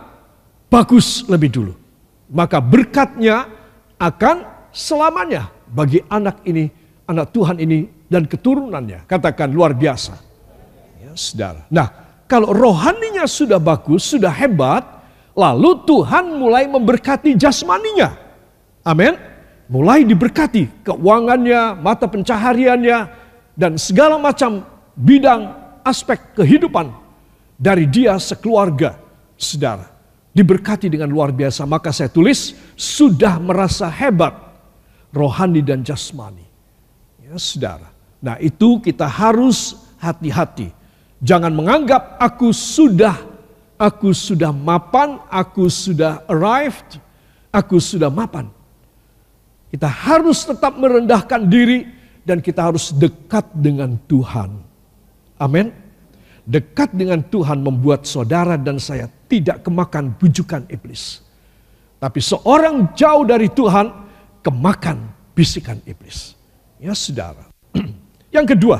bagus 0.67 1.23
lebih 1.29 1.49
dulu. 1.53 1.73
Maka 2.33 2.57
berkatnya 2.57 3.45
akan 4.01 4.69
selamanya 4.73 5.53
bagi 5.69 6.01
anak 6.09 6.41
ini, 6.49 6.67
anak 7.05 7.29
Tuhan 7.29 7.61
ini 7.61 7.85
dan 8.09 8.25
keturunannya. 8.25 9.05
Katakan 9.05 9.53
luar 9.53 9.77
biasa 9.77 10.34
saudara. 11.13 11.69
Nah, 11.69 12.05
kalau 12.25 12.49
rohaninya 12.49 13.29
sudah 13.29 13.61
bagus, 13.61 14.09
sudah 14.09 14.33
hebat, 14.33 14.81
lalu 15.37 15.77
Tuhan 15.85 16.41
mulai 16.41 16.65
memberkati 16.65 17.37
jasmaninya. 17.37 18.17
Amin. 18.81 19.13
Mulai 19.69 20.05
diberkati 20.05 20.85
keuangannya, 20.85 21.77
mata 21.77 22.09
pencahariannya, 22.09 22.97
dan 23.53 23.77
segala 23.77 24.17
macam 24.17 24.65
bidang 24.97 25.53
aspek 25.85 26.33
kehidupan 26.33 26.89
dari 27.57 27.85
dia 27.85 28.17
sekeluarga, 28.17 28.97
saudara. 29.37 29.93
Diberkati 30.35 30.91
dengan 30.91 31.07
luar 31.07 31.31
biasa, 31.31 31.63
maka 31.63 31.95
saya 31.95 32.11
tulis 32.11 32.57
sudah 32.75 33.39
merasa 33.39 33.87
hebat 33.87 34.35
rohani 35.15 35.63
dan 35.63 35.79
jasmani. 35.85 36.43
Ya, 37.23 37.39
saudara. 37.39 37.89
Nah, 38.19 38.35
itu 38.43 38.83
kita 38.83 39.07
harus 39.07 39.79
hati-hati 40.01 40.84
Jangan 41.23 41.51
menganggap 41.55 42.19
aku 42.19 42.51
sudah 42.51 43.35
aku 43.79 44.15
sudah 44.15 44.51
mapan, 44.55 45.19
aku 45.27 45.67
sudah 45.67 46.23
arrived, 46.31 46.99
aku 47.51 47.79
sudah 47.79 48.07
mapan. 48.07 48.47
Kita 49.69 49.87
harus 49.91 50.47
tetap 50.47 50.79
merendahkan 50.79 51.43
diri 51.51 51.83
dan 52.23 52.39
kita 52.39 52.71
harus 52.71 52.95
dekat 52.95 53.43
dengan 53.51 53.99
Tuhan. 54.07 54.55
Amin. 55.35 55.71
Dekat 56.45 56.95
dengan 56.95 57.19
Tuhan 57.25 57.59
membuat 57.59 58.07
saudara 58.07 58.55
dan 58.55 58.79
saya 58.79 59.11
tidak 59.27 59.65
kemakan 59.65 60.15
bujukan 60.15 60.63
iblis. 60.71 61.25
Tapi 61.99 62.21
seorang 62.21 62.93
jauh 62.93 63.25
dari 63.25 63.49
Tuhan 63.49 63.89
kemakan 64.45 65.09
bisikan 65.33 65.81
iblis. 65.83 66.37
Ya 66.77 66.93
saudara. 66.93 67.49
Yang 68.35 68.55
kedua, 68.55 68.77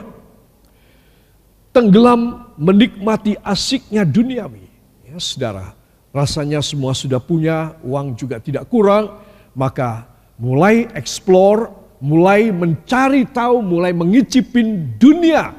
tenggelam 1.76 2.56
menikmati 2.56 3.36
asiknya 3.44 4.08
duniawi. 4.08 4.64
Ya, 5.04 5.20
saudara, 5.20 5.76
rasanya 6.16 6.64
semua 6.64 6.96
sudah 6.96 7.20
punya, 7.20 7.76
uang 7.84 8.16
juga 8.16 8.40
tidak 8.40 8.72
kurang, 8.72 9.20
maka 9.52 10.08
mulai 10.40 10.88
explore, 10.96 11.68
mulai 12.00 12.48
mencari 12.56 13.28
tahu, 13.28 13.60
mulai 13.60 13.92
mengicipin 13.92 14.96
dunia. 14.96 15.52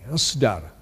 Ya, 0.00 0.16
saudara, 0.16 0.72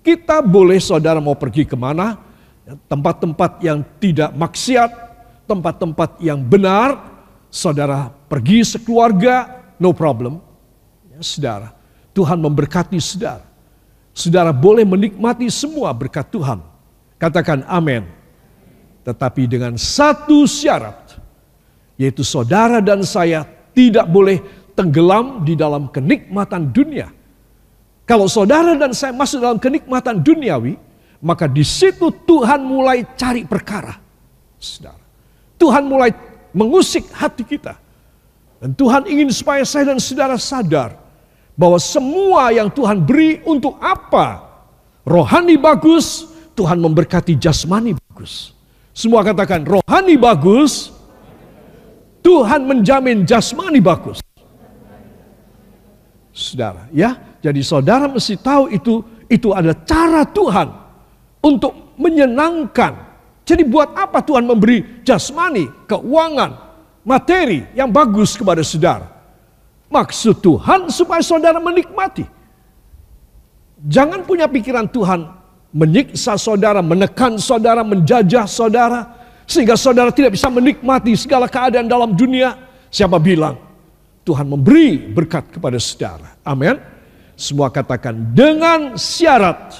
kita 0.00 0.40
boleh 0.40 0.80
saudara 0.80 1.20
mau 1.20 1.36
pergi 1.36 1.68
ke 1.68 1.76
mana, 1.76 2.16
ya, 2.64 2.80
tempat-tempat 2.88 3.60
yang 3.60 3.84
tidak 4.00 4.32
maksiat, 4.32 4.90
tempat-tempat 5.44 6.24
yang 6.24 6.40
benar, 6.40 6.96
saudara 7.52 8.08
pergi 8.08 8.64
sekeluarga, 8.64 9.60
no 9.76 9.92
problem. 9.92 10.40
Ya, 11.12 11.20
saudara, 11.20 11.76
Tuhan 12.16 12.40
memberkati 12.40 12.96
saudara. 12.96 13.53
Saudara 14.14 14.54
boleh 14.54 14.86
menikmati 14.86 15.50
semua 15.50 15.90
berkat 15.90 16.30
Tuhan. 16.30 16.62
Katakan 17.18 17.66
amin. 17.66 18.06
Tetapi 19.02 19.50
dengan 19.50 19.74
satu 19.74 20.46
syarat, 20.46 21.18
yaitu 21.98 22.22
saudara 22.22 22.78
dan 22.78 23.02
saya 23.02 23.42
tidak 23.74 24.06
boleh 24.06 24.38
tenggelam 24.78 25.42
di 25.42 25.58
dalam 25.58 25.90
kenikmatan 25.90 26.70
dunia. 26.70 27.10
Kalau 28.06 28.30
saudara 28.30 28.78
dan 28.78 28.94
saya 28.94 29.10
masuk 29.10 29.42
dalam 29.42 29.58
kenikmatan 29.58 30.22
duniawi, 30.22 30.78
maka 31.18 31.50
di 31.50 31.66
situ 31.66 32.14
Tuhan 32.24 32.62
mulai 32.62 33.02
cari 33.18 33.42
perkara. 33.42 33.98
Saudara. 34.62 35.02
Tuhan 35.58 35.84
mulai 35.90 36.14
mengusik 36.54 37.10
hati 37.10 37.42
kita. 37.42 37.76
Dan 38.62 38.78
Tuhan 38.78 39.10
ingin 39.10 39.28
supaya 39.34 39.66
saya 39.66 39.92
dan 39.92 39.98
saudara 40.00 40.38
sadar 40.38 41.03
bahwa 41.54 41.78
semua 41.78 42.50
yang 42.50 42.70
Tuhan 42.70 43.02
beri 43.02 43.42
untuk 43.46 43.78
apa? 43.78 44.42
Rohani 45.06 45.54
bagus, 45.54 46.26
Tuhan 46.58 46.78
memberkati 46.82 47.38
jasmani 47.38 47.94
bagus. 47.94 48.54
Semua 48.94 49.26
katakan 49.26 49.66
rohani 49.66 50.14
bagus, 50.14 50.94
Tuhan 52.22 52.66
menjamin 52.66 53.26
jasmani 53.26 53.78
bagus. 53.82 54.22
Saudara, 56.34 56.90
ya. 56.90 57.38
Jadi 57.44 57.60
saudara 57.60 58.08
mesti 58.08 58.34
tahu 58.40 58.72
itu 58.72 59.04
itu 59.28 59.52
adalah 59.52 59.78
cara 59.86 60.24
Tuhan 60.26 60.68
untuk 61.44 61.94
menyenangkan. 62.00 63.14
Jadi 63.44 63.62
buat 63.68 63.92
apa 63.92 64.24
Tuhan 64.24 64.48
memberi 64.48 65.04
jasmani, 65.04 65.68
keuangan, 65.84 66.50
materi 67.04 67.68
yang 67.76 67.92
bagus 67.92 68.34
kepada 68.34 68.64
saudara? 68.64 69.13
Maksud 69.94 70.42
Tuhan 70.42 70.90
supaya 70.90 71.22
saudara 71.22 71.62
menikmati. 71.62 72.26
Jangan 73.86 74.26
punya 74.26 74.50
pikiran 74.50 74.90
Tuhan 74.90 75.22
menyiksa 75.70 76.34
saudara, 76.34 76.82
menekan 76.82 77.38
saudara, 77.38 77.86
menjajah 77.86 78.50
saudara, 78.50 79.06
sehingga 79.46 79.78
saudara 79.78 80.10
tidak 80.10 80.34
bisa 80.34 80.50
menikmati 80.50 81.14
segala 81.14 81.46
keadaan 81.46 81.86
dalam 81.86 82.10
dunia. 82.18 82.58
Siapa 82.90 83.22
bilang 83.22 83.54
Tuhan 84.26 84.50
memberi 84.50 84.98
berkat 84.98 85.54
kepada 85.54 85.78
saudara? 85.78 86.34
Amin. 86.42 86.74
Semua 87.38 87.70
katakan 87.70 88.34
dengan 88.34 88.98
syarat 88.98 89.74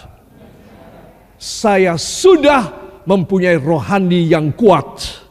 saya 1.39 1.99
sudah 1.99 2.71
mempunyai 3.03 3.59
rohani 3.59 4.31
yang 4.31 4.55
kuat. 4.55 5.23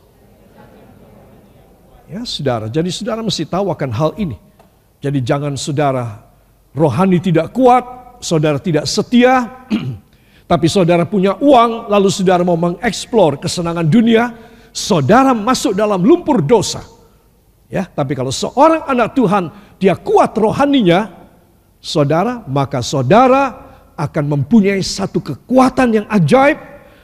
Ya, 2.11 2.27
saudara. 2.27 2.67
Jadi 2.67 2.91
saudara 2.91 3.23
mesti 3.23 3.47
tahu 3.47 3.71
akan 3.71 3.91
hal 3.95 4.11
ini. 4.19 4.37
Jadi 5.03 5.19
jangan 5.19 5.59
saudara 5.59 6.23
rohani 6.71 7.19
tidak 7.19 7.51
kuat, 7.51 7.83
saudara 8.23 8.55
tidak 8.55 8.87
setia, 8.87 9.67
tapi 10.51 10.71
saudara 10.71 11.03
punya 11.03 11.35
uang, 11.43 11.91
lalu 11.91 12.07
saudara 12.07 12.47
mau 12.47 12.55
mengeksplor 12.55 13.43
kesenangan 13.43 13.83
dunia, 13.83 14.31
saudara 14.71 15.35
masuk 15.35 15.75
dalam 15.75 15.99
lumpur 15.99 16.39
dosa. 16.39 16.87
Ya, 17.67 17.83
tapi 17.83 18.15
kalau 18.15 18.31
seorang 18.31 18.87
anak 18.87 19.11
Tuhan 19.11 19.51
dia 19.75 19.99
kuat 19.99 20.39
rohaninya, 20.39 21.11
saudara, 21.83 22.39
maka 22.47 22.79
saudara 22.79 23.59
akan 23.99 24.39
mempunyai 24.39 24.79
satu 24.79 25.19
kekuatan 25.19 25.99
yang 25.99 26.07
ajaib 26.07 26.55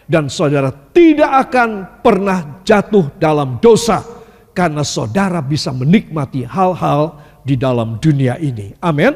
dan 0.07 0.31
saudara 0.31 0.71
tidak 0.95 1.51
akan 1.51 1.99
pernah 1.99 2.63
jatuh 2.63 3.11
dalam 3.19 3.59
dosa 3.59 4.01
karena 4.55 4.81
saudara 4.81 5.43
bisa 5.43 5.69
menikmati 5.69 6.47
hal-hal 6.47 7.28
di 7.43 7.55
dalam 7.59 7.97
dunia 7.99 8.39
ini. 8.39 8.75
Amin. 8.79 9.15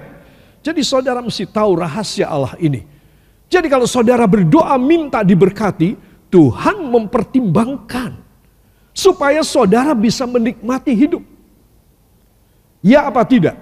Jadi 0.64 0.82
saudara 0.82 1.20
mesti 1.20 1.44
tahu 1.44 1.84
rahasia 1.84 2.32
Allah 2.32 2.56
ini. 2.60 2.84
Jadi 3.52 3.68
kalau 3.68 3.86
saudara 3.86 4.24
berdoa 4.26 4.74
minta 4.80 5.22
diberkati, 5.22 5.94
Tuhan 6.32 6.90
mempertimbangkan 6.90 8.18
supaya 8.96 9.46
saudara 9.46 9.94
bisa 9.94 10.26
menikmati 10.26 10.96
hidup. 10.96 11.22
Ya 12.82 13.06
apa 13.06 13.22
tidak? 13.28 13.60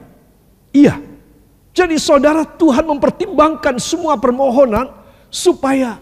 Iya. 0.72 1.02
Jadi 1.72 1.96
saudara 2.00 2.44
Tuhan 2.44 2.84
mempertimbangkan 2.88 3.80
semua 3.80 4.16
permohonan 4.20 4.92
supaya 5.32 6.00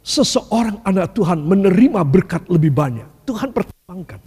seseorang 0.00 0.80
anak 0.86 1.12
Tuhan 1.12 1.44
menerima 1.44 2.00
berkat 2.06 2.46
lebih 2.48 2.72
banyak. 2.72 3.08
Tuhan 3.28 3.50
pertimbangkan. 3.52 4.20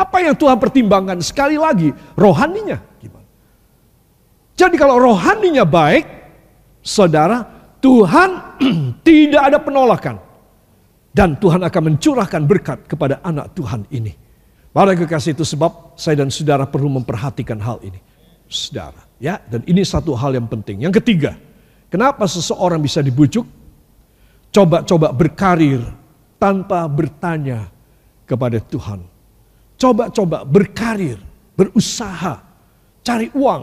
Apa 0.00 0.24
yang 0.24 0.32
Tuhan 0.32 0.56
pertimbangkan? 0.56 1.20
Sekali 1.20 1.60
lagi, 1.60 1.92
rohaninya? 2.16 2.90
Jadi 4.60 4.76
kalau 4.76 5.00
rohaninya 5.00 5.64
baik, 5.64 6.04
saudara, 6.84 7.44
Tuhan 7.80 8.60
tidak 9.08 9.42
ada 9.48 9.58
penolakan. 9.60 10.16
Dan 11.10 11.40
Tuhan 11.40 11.64
akan 11.64 11.82
mencurahkan 11.90 12.42
berkat 12.44 12.78
kepada 12.84 13.24
anak 13.24 13.56
Tuhan 13.56 13.88
ini. 13.88 14.12
Para 14.70 14.94
kekasih 14.94 15.34
itu 15.34 15.42
sebab 15.42 15.98
saya 15.98 16.22
dan 16.22 16.30
saudara 16.30 16.68
perlu 16.68 16.86
memperhatikan 16.92 17.58
hal 17.58 17.82
ini. 17.82 17.98
Saudara, 18.46 19.02
ya, 19.18 19.42
dan 19.48 19.66
ini 19.66 19.82
satu 19.82 20.14
hal 20.14 20.36
yang 20.36 20.46
penting. 20.46 20.86
Yang 20.86 21.02
ketiga, 21.02 21.34
kenapa 21.90 22.28
seseorang 22.30 22.78
bisa 22.78 23.02
dibujuk? 23.02 23.42
Coba-coba 24.54 25.10
berkarir 25.10 25.82
tanpa 26.38 26.86
bertanya 26.86 27.66
kepada 28.28 28.62
Tuhan. 28.62 29.09
Coba-coba 29.80 30.44
berkarir, 30.44 31.16
berusaha, 31.56 32.44
cari 33.00 33.32
uang, 33.32 33.62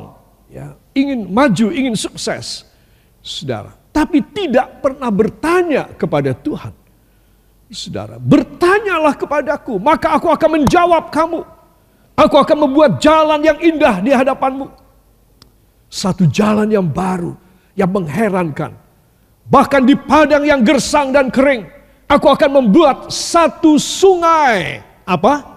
ya, 0.50 0.74
ingin 0.98 1.30
maju, 1.30 1.70
ingin 1.70 1.94
sukses. 1.94 2.66
Saudara, 3.22 3.70
tapi 3.94 4.26
tidak 4.34 4.82
pernah 4.82 5.14
bertanya 5.14 5.86
kepada 5.94 6.34
Tuhan. 6.34 6.74
Saudara, 7.70 8.18
bertanyalah 8.18 9.14
kepadaku, 9.14 9.78
maka 9.78 10.18
aku 10.18 10.34
akan 10.34 10.50
menjawab 10.58 11.14
kamu. 11.14 11.46
Aku 12.18 12.36
akan 12.42 12.58
membuat 12.66 12.98
jalan 12.98 13.38
yang 13.46 13.62
indah 13.62 14.02
di 14.02 14.10
hadapanmu. 14.10 14.74
Satu 15.86 16.26
jalan 16.26 16.66
yang 16.66 16.90
baru, 16.90 17.38
yang 17.78 17.94
mengherankan. 17.94 18.74
Bahkan 19.46 19.86
di 19.86 19.94
padang 19.94 20.42
yang 20.42 20.66
gersang 20.66 21.14
dan 21.14 21.30
kering, 21.30 21.70
aku 22.10 22.26
akan 22.26 22.50
membuat 22.58 23.14
satu 23.14 23.78
sungai. 23.78 24.82
Apa? 25.06 25.57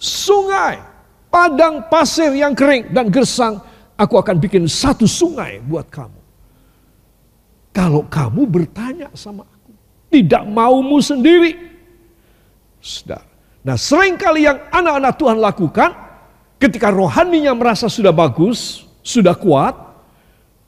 Sungai, 0.00 0.80
padang 1.28 1.84
pasir 1.92 2.32
yang 2.32 2.56
kering 2.56 2.88
dan 2.90 3.12
gersang, 3.12 3.60
aku 4.00 4.16
akan 4.16 4.40
bikin 4.40 4.64
satu 4.64 5.04
sungai 5.04 5.60
buat 5.60 5.86
kamu. 5.92 6.20
Kalau 7.70 8.02
kamu 8.08 8.48
bertanya 8.48 9.12
sama 9.12 9.44
aku, 9.44 9.70
tidak 10.08 10.42
maumu 10.48 10.98
sendiri. 10.98 11.54
Saudara. 12.80 13.28
Nah 13.60 13.76
sering 13.76 14.16
kali 14.16 14.48
yang 14.48 14.56
anak-anak 14.72 15.14
Tuhan 15.20 15.38
lakukan, 15.38 15.90
ketika 16.56 16.88
rohaninya 16.88 17.52
merasa 17.52 17.86
sudah 17.92 18.10
bagus, 18.10 18.88
sudah 19.04 19.36
kuat, 19.36 19.76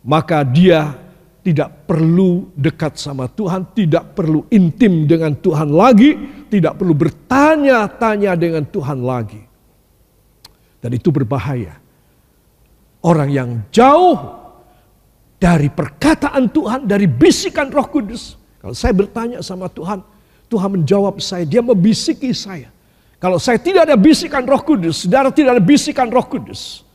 maka 0.05 0.45
dia 0.45 1.02
tidak 1.43 1.91
perlu 1.91 2.55
dekat 2.55 2.95
sama 2.95 3.27
Tuhan, 3.27 3.75
tidak 3.75 4.15
perlu 4.15 4.47
intim 4.55 5.11
dengan 5.11 5.35
Tuhan 5.35 5.75
lagi, 5.75 6.15
tidak 6.47 6.79
perlu 6.79 6.95
bertanya-tanya 6.95 8.39
dengan 8.39 8.63
Tuhan 8.63 9.03
lagi. 9.03 9.43
Dan 10.79 10.91
itu 10.95 11.11
berbahaya. 11.11 11.83
Orang 13.03 13.35
yang 13.35 13.67
jauh 13.75 14.15
dari 15.43 15.67
perkataan 15.67 16.47
Tuhan, 16.55 16.87
dari 16.87 17.11
bisikan 17.11 17.75
Roh 17.75 17.91
Kudus. 17.91 18.39
Kalau 18.63 18.75
saya 18.79 18.95
bertanya 18.95 19.43
sama 19.43 19.67
Tuhan, 19.67 19.99
Tuhan 20.47 20.71
menjawab 20.79 21.19
saya, 21.19 21.43
dia 21.43 21.59
membisiki 21.59 22.31
saya. 22.31 22.71
Kalau 23.19 23.43
saya 23.43 23.59
tidak 23.59 23.91
ada 23.91 23.99
bisikan 23.99 24.47
Roh 24.47 24.63
Kudus, 24.63 25.03
saudara 25.03 25.35
tidak 25.35 25.59
ada 25.59 25.63
bisikan 25.63 26.07
Roh 26.07 26.23
Kudus. 26.23 26.87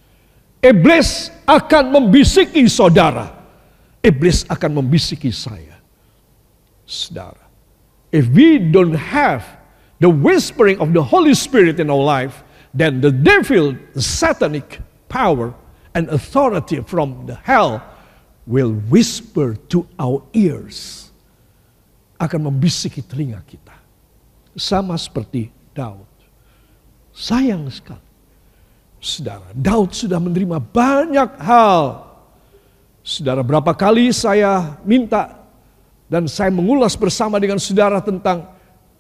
Iblis 0.64 1.36
akan 1.44 1.92
membisiki 1.92 2.64
saudara 2.72 3.37
iblis 4.08 4.48
akan 4.48 4.80
membisiki 4.80 5.36
saya. 5.36 5.76
Saudara, 6.88 7.44
if 8.16 8.32
we 8.32 8.56
don't 8.56 8.96
have 8.96 9.44
the 10.00 10.08
whispering 10.08 10.80
of 10.80 10.96
the 10.96 11.04
Holy 11.04 11.36
Spirit 11.36 11.84
in 11.84 11.92
our 11.92 12.00
life, 12.00 12.48
then 12.72 13.04
the 13.04 13.12
devil, 13.12 13.76
the 13.92 14.00
satanic 14.00 14.80
power 15.12 15.52
and 15.92 16.08
authority 16.08 16.80
from 16.88 17.28
the 17.28 17.36
hell 17.44 17.84
will 18.48 18.72
whisper 18.88 19.60
to 19.68 19.84
our 20.00 20.24
ears. 20.32 21.12
Akan 22.16 22.48
membisiki 22.48 23.04
telinga 23.04 23.44
kita. 23.44 23.76
Sama 24.56 24.96
seperti 24.96 25.52
Daud. 25.76 26.08
Sayang 27.12 27.68
sekali. 27.70 28.08
Saudara, 28.98 29.54
Daud 29.54 29.94
sudah 29.94 30.18
menerima 30.18 30.58
banyak 30.58 31.38
hal 31.38 32.07
Saudara, 33.08 33.40
berapa 33.40 33.72
kali 33.72 34.12
saya 34.12 34.76
minta 34.84 35.48
dan 36.12 36.28
saya 36.28 36.52
mengulas 36.52 36.92
bersama 37.00 37.40
dengan 37.40 37.56
saudara 37.56 38.04
tentang 38.04 38.52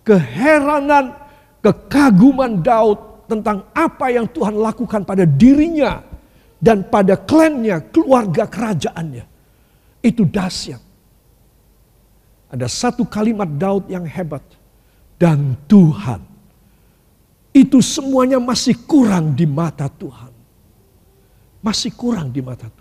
keheranan, 0.07 1.11
kekaguman 1.59 2.63
Daud 2.63 3.27
tentang 3.27 3.67
apa 3.75 4.07
yang 4.07 4.23
Tuhan 4.31 4.55
lakukan 4.55 5.03
pada 5.03 5.27
dirinya 5.27 5.99
dan 6.55 6.87
pada 6.87 7.19
klannya, 7.19 7.83
keluarga 7.91 8.47
kerajaannya. 8.47 9.27
Itu 9.99 10.23
dahsyat. 10.23 10.79
Ada 12.47 12.71
satu 12.71 13.03
kalimat 13.03 13.59
Daud 13.59 13.91
yang 13.91 14.07
hebat. 14.07 14.39
Dan 15.19 15.57
Tuhan. 15.67 16.21
Itu 17.51 17.83
semuanya 17.83 18.37
masih 18.37 18.77
kurang 18.87 19.33
di 19.33 19.43
mata 19.49 19.89
Tuhan. 19.89 20.29
Masih 21.59 21.91
kurang 21.91 22.29
di 22.29 22.39
mata 22.39 22.69
Tuhan. 22.69 22.76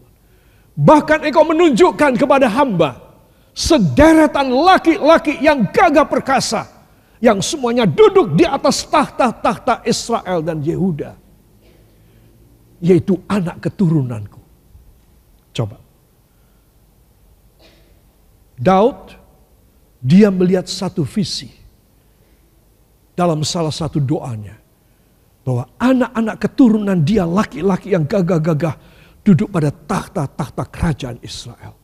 Bahkan 0.77 1.25
engkau 1.25 1.45
menunjukkan 1.49 2.21
kepada 2.21 2.53
hamba 2.53 3.01
sederetan 3.57 4.53
laki-laki 4.53 5.41
yang 5.41 5.65
gagah 5.73 6.05
perkasa 6.05 6.69
yang 7.17 7.41
semuanya 7.41 7.89
duduk 7.89 8.37
di 8.37 8.45
atas 8.45 8.85
tahta-tahta 8.85 9.81
Israel 9.89 10.45
dan 10.45 10.61
Yehuda 10.61 11.17
yaitu 12.85 13.17
anak 13.25 13.65
keturunanku. 13.65 14.37
Coba. 15.57 15.81
Daud 18.61 19.17
dia 20.01 20.29
melihat 20.29 20.69
satu 20.69 21.05
visi 21.09 21.49
dalam 23.17 23.41
salah 23.49 23.73
satu 23.73 23.97
doanya 23.97 24.61
bahwa 25.41 25.65
anak-anak 25.81 26.37
keturunan 26.37 27.01
dia 27.01 27.25
laki-laki 27.25 27.97
yang 27.97 28.05
gagah-gagah 28.05 28.77
duduk 29.27 29.51
pada 29.51 29.75
tahta-tahta 29.75 30.63
kerajaan 30.71 31.19
Israel. 31.19 31.75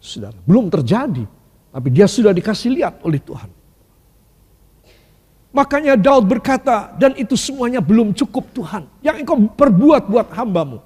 Saudara, 0.00 0.32
belum 0.48 0.72
terjadi. 0.72 1.28
Tapi 1.68 1.88
dia 1.92 2.08
sudah 2.08 2.32
dikasih 2.32 2.72
lihat 2.80 3.04
oleh 3.04 3.20
Tuhan. 3.20 3.52
Makanya 5.52 6.00
Daud 6.00 6.24
berkata, 6.24 6.96
dan 6.96 7.12
itu 7.20 7.36
semuanya 7.36 7.84
belum 7.84 8.16
cukup 8.16 8.48
Tuhan. 8.56 8.88
Yang 9.04 9.16
engkau 9.20 9.36
perbuat 9.52 10.08
buat 10.08 10.28
hambamu. 10.32 10.80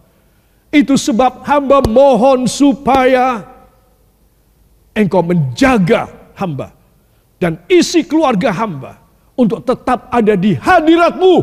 Itu 0.74 0.98
sebab 0.98 1.46
hamba 1.46 1.84
mohon 1.86 2.50
supaya 2.50 3.46
engkau 4.96 5.22
menjaga 5.22 6.10
hamba. 6.34 6.74
Dan 7.38 7.62
isi 7.70 8.02
keluarga 8.02 8.50
hamba 8.50 8.98
untuk 9.38 9.62
tetap 9.62 10.10
ada 10.10 10.34
di 10.34 10.58
hadiratmu 10.58 11.34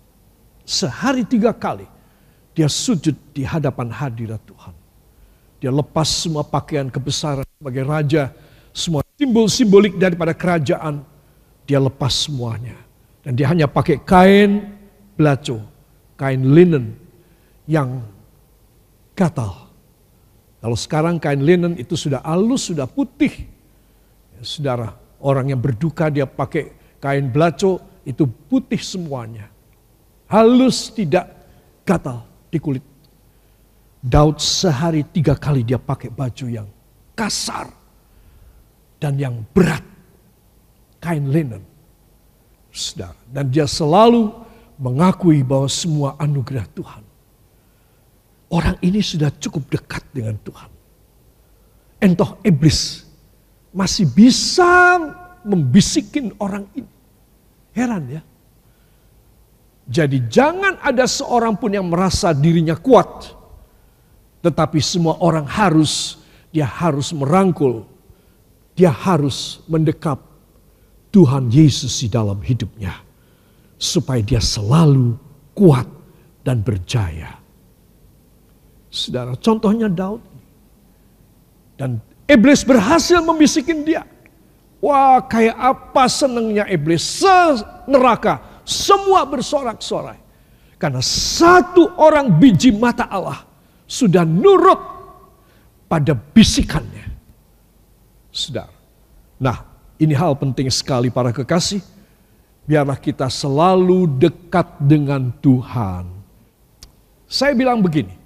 Sehari 0.65 1.25
tiga 1.25 1.57
kali 1.57 1.89
dia 2.53 2.69
sujud 2.69 3.17
di 3.33 3.43
hadapan 3.43 3.89
hadirat 3.89 4.41
Tuhan. 4.45 4.77
Dia 5.61 5.73
lepas 5.73 6.09
semua 6.09 6.45
pakaian 6.45 6.93
kebesaran 6.93 7.49
sebagai 7.57 7.85
raja. 7.89 8.33
Semua 8.77 9.01
simbol 9.17 9.49
simbolik 9.49 9.97
daripada 9.97 10.37
kerajaan 10.37 11.01
dia 11.65 11.81
lepas 11.81 12.29
semuanya. 12.29 12.77
Dan 13.25 13.33
dia 13.37 13.49
hanya 13.49 13.65
pakai 13.65 14.05
kain 14.05 14.69
belaco, 15.17 15.65
kain 16.21 16.45
linen 16.53 17.04
yang 17.65 18.05
gatal. 19.17 19.71
Kalau 20.65 20.77
sekarang 20.81 21.21
kain 21.21 21.45
linen 21.45 21.77
itu 21.77 21.93
sudah 21.93 22.25
halus, 22.25 22.73
sudah 22.73 22.89
putih. 22.89 23.45
Ya, 24.33 24.41
saudara, 24.41 24.97
orang 25.21 25.53
yang 25.53 25.61
berduka 25.61 26.09
dia 26.09 26.25
pakai 26.25 26.73
kain 26.97 27.29
belaco 27.29 27.81
itu 28.09 28.25
putih 28.25 28.81
semuanya. 28.81 29.53
Halus 30.25 30.89
tidak 30.89 31.29
gatal 31.85 32.25
di 32.49 32.57
kulit. 32.57 32.85
Daud 34.01 34.41
sehari 34.41 35.05
tiga 35.05 35.37
kali 35.37 35.65
dia 35.65 35.81
pakai 35.81 36.13
baju 36.13 36.47
yang 36.49 36.69
kasar 37.17 37.69
dan 39.01 39.21
yang 39.21 39.45
berat 39.53 39.85
kain 41.01 41.29
linen. 41.29 41.61
Saudara. 42.73 43.15
Dan 43.29 43.53
dia 43.53 43.69
selalu 43.69 44.33
mengakui 44.81 45.45
bahwa 45.45 45.69
semua 45.69 46.17
anugerah 46.17 46.67
Tuhan. 46.73 47.04
Orang 48.53 48.77
ini 48.85 49.01
sudah 49.01 49.33
cukup 49.41 49.67
dekat 49.73 50.05
dengan 50.13 50.37
Tuhan. 50.43 50.71
Entoh 52.05 52.37
iblis 52.45 53.09
masih 53.75 54.07
bisa 54.07 55.01
membisikin 55.43 56.31
orang 56.39 56.69
ini. 56.77 56.93
Heran 57.75 58.05
ya. 58.07 58.23
Jadi 59.85 60.25
jangan 60.33 60.81
ada 60.81 61.05
seorang 61.05 61.61
pun 61.61 61.75
yang 61.75 61.85
merasa 61.85 62.33
dirinya 62.33 62.79
kuat. 62.79 63.37
Tetapi 64.41 64.81
semua 64.81 65.21
orang 65.21 65.45
harus, 65.45 66.21
dia 66.49 66.65
harus 66.65 67.13
merangkul. 67.13 67.85
Dia 68.75 68.91
harus 68.91 69.61
mendekap 69.69 70.21
Tuhan 71.13 71.53
Yesus 71.53 72.01
di 72.01 72.09
dalam 72.09 72.41
hidupnya. 72.41 72.97
Supaya 73.77 74.25
dia 74.25 74.41
selalu 74.41 75.21
kuat 75.53 75.89
dan 76.41 76.65
berjaya. 76.65 77.44
Saudara, 78.95 79.35
contohnya 79.35 79.91
Daud. 79.91 80.23
Dan 81.75 81.99
iblis 82.31 82.63
berhasil 82.63 83.19
membisikin 83.19 83.83
dia. 83.83 84.07
Wah, 84.79 85.19
kayak 85.27 85.59
apa 85.59 86.07
senangnya 86.07 86.63
iblis. 86.71 87.03
Seneraka, 87.03 88.63
semua 88.63 89.27
bersorak-sorai. 89.27 90.23
Karena 90.79 91.03
satu 91.03 91.91
orang 91.99 92.39
biji 92.39 92.71
mata 92.71 93.11
Allah 93.11 93.43
sudah 93.91 94.23
nurut 94.23 94.79
pada 95.91 96.15
bisikannya. 96.15 97.11
Saudara. 98.31 98.71
Nah, 99.43 99.59
ini 99.99 100.15
hal 100.15 100.39
penting 100.39 100.71
sekali 100.71 101.11
para 101.11 101.35
kekasih. 101.35 101.83
Biarlah 102.63 102.97
kita 102.97 103.27
selalu 103.27 104.07
dekat 104.23 104.79
dengan 104.79 105.35
Tuhan. 105.43 106.07
Saya 107.27 107.53
bilang 107.59 107.83
begini, 107.83 108.24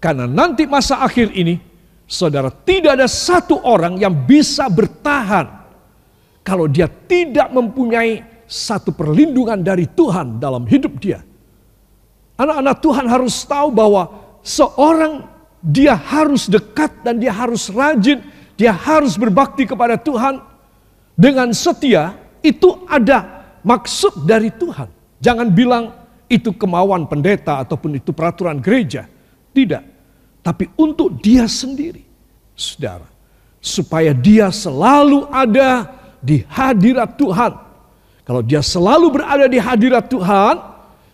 karena 0.00 0.24
nanti 0.24 0.64
masa 0.64 1.04
akhir 1.04 1.36
ini, 1.36 1.60
saudara 2.08 2.48
tidak 2.48 2.96
ada 2.96 3.06
satu 3.06 3.60
orang 3.60 4.00
yang 4.00 4.16
bisa 4.24 4.64
bertahan 4.72 5.60
kalau 6.40 6.64
dia 6.64 6.88
tidak 6.88 7.52
mempunyai 7.52 8.24
satu 8.48 8.90
perlindungan 8.96 9.60
dari 9.60 9.84
Tuhan 9.84 10.40
dalam 10.40 10.64
hidup 10.64 10.96
dia. 10.98 11.20
Anak-anak 12.40 12.76
Tuhan 12.80 13.06
harus 13.06 13.44
tahu 13.44 13.68
bahwa 13.70 14.08
seorang 14.40 15.28
dia 15.60 15.92
harus 15.92 16.48
dekat 16.48 17.04
dan 17.04 17.20
dia 17.20 17.36
harus 17.36 17.68
rajin, 17.68 18.24
dia 18.56 18.72
harus 18.72 19.20
berbakti 19.20 19.68
kepada 19.68 20.00
Tuhan 20.00 20.40
dengan 21.12 21.52
setia 21.52 22.16
itu 22.40 22.88
ada 22.88 23.44
maksud 23.60 24.24
dari 24.24 24.48
Tuhan. 24.48 24.88
Jangan 25.20 25.52
bilang 25.52 25.92
itu 26.32 26.56
kemauan 26.56 27.04
pendeta 27.04 27.60
ataupun 27.60 28.00
itu 28.00 28.16
peraturan 28.16 28.56
gereja. 28.56 29.04
Tidak. 29.50 29.84
Tapi 30.40 30.70
untuk 30.78 31.20
dia 31.20 31.44
sendiri. 31.50 32.04
Saudara. 32.56 33.08
Supaya 33.60 34.16
dia 34.16 34.48
selalu 34.48 35.28
ada 35.28 36.00
di 36.20 36.44
hadirat 36.48 37.16
Tuhan. 37.16 37.52
Kalau 38.24 38.40
dia 38.40 38.62
selalu 38.64 39.20
berada 39.20 39.50
di 39.50 39.58
hadirat 39.58 40.06
Tuhan, 40.08 40.54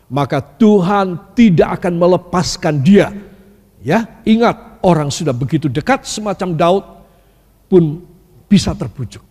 maka 0.07 0.38
Tuhan 0.38 1.35
tidak 1.35 1.81
akan 1.81 1.92
melepaskan 1.99 2.75
dia. 2.83 3.11
Ya, 3.83 4.20
ingat 4.27 4.83
orang 4.83 5.11
sudah 5.11 5.35
begitu 5.35 5.66
dekat 5.70 6.07
semacam 6.07 6.49
Daud 6.55 6.85
pun 7.66 8.03
bisa 8.46 8.75
terbujuk. 8.75 9.22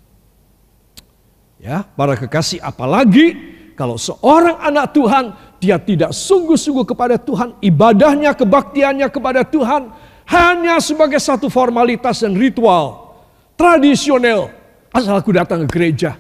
Ya, 1.60 1.88
para 1.96 2.20
kekasih 2.20 2.60
apalagi 2.60 3.36
kalau 3.76 4.00
seorang 4.00 4.60
anak 4.64 4.96
Tuhan 4.96 5.36
dia 5.60 5.80
tidak 5.82 6.12
sungguh-sungguh 6.12 6.86
kepada 6.86 7.16
Tuhan, 7.20 7.58
ibadahnya, 7.60 8.36
kebaktiannya 8.36 9.08
kepada 9.10 9.42
Tuhan 9.44 9.92
hanya 10.26 10.82
sebagai 10.82 11.22
satu 11.22 11.48
formalitas 11.48 12.24
dan 12.24 12.34
ritual 12.34 13.16
tradisional. 13.56 14.52
Asal 14.92 15.20
aku 15.20 15.36
datang 15.36 15.68
ke 15.68 15.76
gereja. 15.76 16.16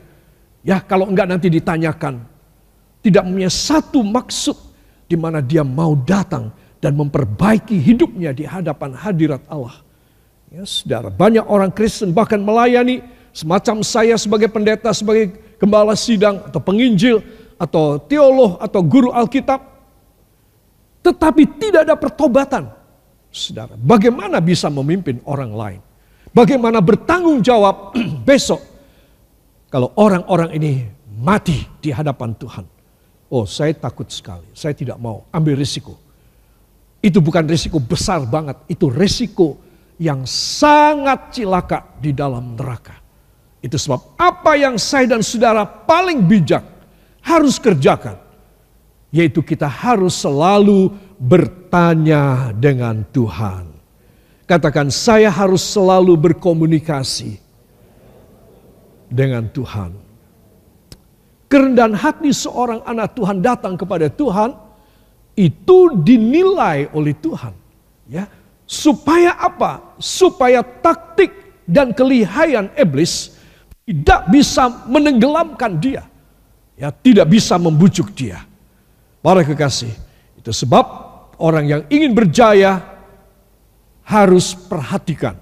Ya, 0.66 0.82
kalau 0.82 1.08
enggak 1.08 1.30
nanti 1.30 1.48
ditanyakan. 1.48 2.26
Tidak 3.06 3.22
punya 3.22 3.54
satu 3.54 4.02
maksud 4.02 4.58
di 5.06 5.14
mana 5.14 5.38
dia 5.38 5.62
mau 5.62 5.94
datang 5.94 6.50
dan 6.82 6.98
memperbaiki 6.98 7.78
hidupnya 7.78 8.34
di 8.34 8.50
hadapan 8.50 8.98
hadirat 8.98 9.46
Allah. 9.46 9.78
Ya, 10.50 10.66
saudara, 10.66 11.14
banyak 11.14 11.46
orang 11.46 11.70
Kristen 11.70 12.10
bahkan 12.10 12.42
melayani 12.42 13.06
Semacam 13.36 13.84
saya 13.84 14.16
sebagai 14.16 14.48
pendeta, 14.48 14.96
sebagai 14.96 15.36
gembala 15.60 15.92
sidang 16.00 16.40
atau 16.48 16.64
penginjil 16.64 17.20
atau 17.56 18.00
teolog 18.00 18.60
atau 18.60 18.82
guru 18.84 19.10
Alkitab. 19.12 19.62
Tetapi 21.06 21.44
tidak 21.62 21.82
ada 21.86 21.96
pertobatan. 21.96 22.72
Saudara, 23.30 23.76
bagaimana 23.76 24.40
bisa 24.40 24.72
memimpin 24.72 25.20
orang 25.28 25.52
lain? 25.52 25.82
Bagaimana 26.32 26.82
bertanggung 26.82 27.40
jawab 27.44 27.96
besok 28.28 28.60
kalau 29.70 29.92
orang-orang 29.96 30.56
ini 30.56 30.72
mati 31.20 31.64
di 31.80 31.92
hadapan 31.92 32.36
Tuhan? 32.36 32.66
Oh, 33.32 33.44
saya 33.44 33.76
takut 33.76 34.08
sekali. 34.08 34.48
Saya 34.56 34.72
tidak 34.72 34.96
mau 35.00 35.28
ambil 35.32 35.60
risiko. 35.60 36.00
Itu 37.04 37.22
bukan 37.22 37.46
risiko 37.46 37.78
besar 37.78 38.26
banget, 38.26 38.66
itu 38.66 38.90
risiko 38.90 39.62
yang 40.02 40.26
sangat 40.26 41.38
cilaka 41.38 42.02
di 42.02 42.12
dalam 42.12 42.58
neraka. 42.58 42.98
Itu 43.62 43.78
sebab 43.78 44.18
apa 44.18 44.58
yang 44.58 44.76
saya 44.78 45.10
dan 45.10 45.22
saudara 45.22 45.66
paling 45.66 46.22
bijak 46.26 46.75
harus 47.26 47.58
kerjakan. 47.58 48.22
Yaitu 49.10 49.42
kita 49.42 49.66
harus 49.66 50.14
selalu 50.22 50.94
bertanya 51.18 52.54
dengan 52.54 53.02
Tuhan. 53.10 53.74
Katakan, 54.46 54.94
saya 54.94 55.34
harus 55.34 55.66
selalu 55.66 56.14
berkomunikasi 56.14 57.42
dengan 59.10 59.50
Tuhan. 59.50 59.98
Kerendahan 61.50 61.96
hati 61.98 62.30
seorang 62.30 62.86
anak 62.86 63.18
Tuhan 63.18 63.42
datang 63.42 63.74
kepada 63.74 64.12
Tuhan 64.12 64.54
itu 65.34 65.78
dinilai 66.04 66.92
oleh 66.94 67.16
Tuhan. 67.18 67.54
Ya, 68.06 68.30
supaya 68.70 69.34
apa? 69.40 69.96
Supaya 69.98 70.62
taktik 70.62 71.64
dan 71.66 71.96
kelihayan 71.96 72.70
iblis 72.78 73.34
tidak 73.86 74.30
bisa 74.30 74.70
menenggelamkan 74.86 75.78
dia. 75.82 76.06
Ya, 76.76 76.92
tidak 76.92 77.32
bisa 77.32 77.56
membujuk 77.56 78.12
dia. 78.12 78.44
Para 79.24 79.42
kekasih, 79.42 79.92
itu 80.38 80.52
sebab 80.52 80.86
orang 81.40 81.66
yang 81.66 81.82
ingin 81.90 82.12
berjaya 82.14 82.84
harus 84.06 84.54
perhatikan 84.54 85.40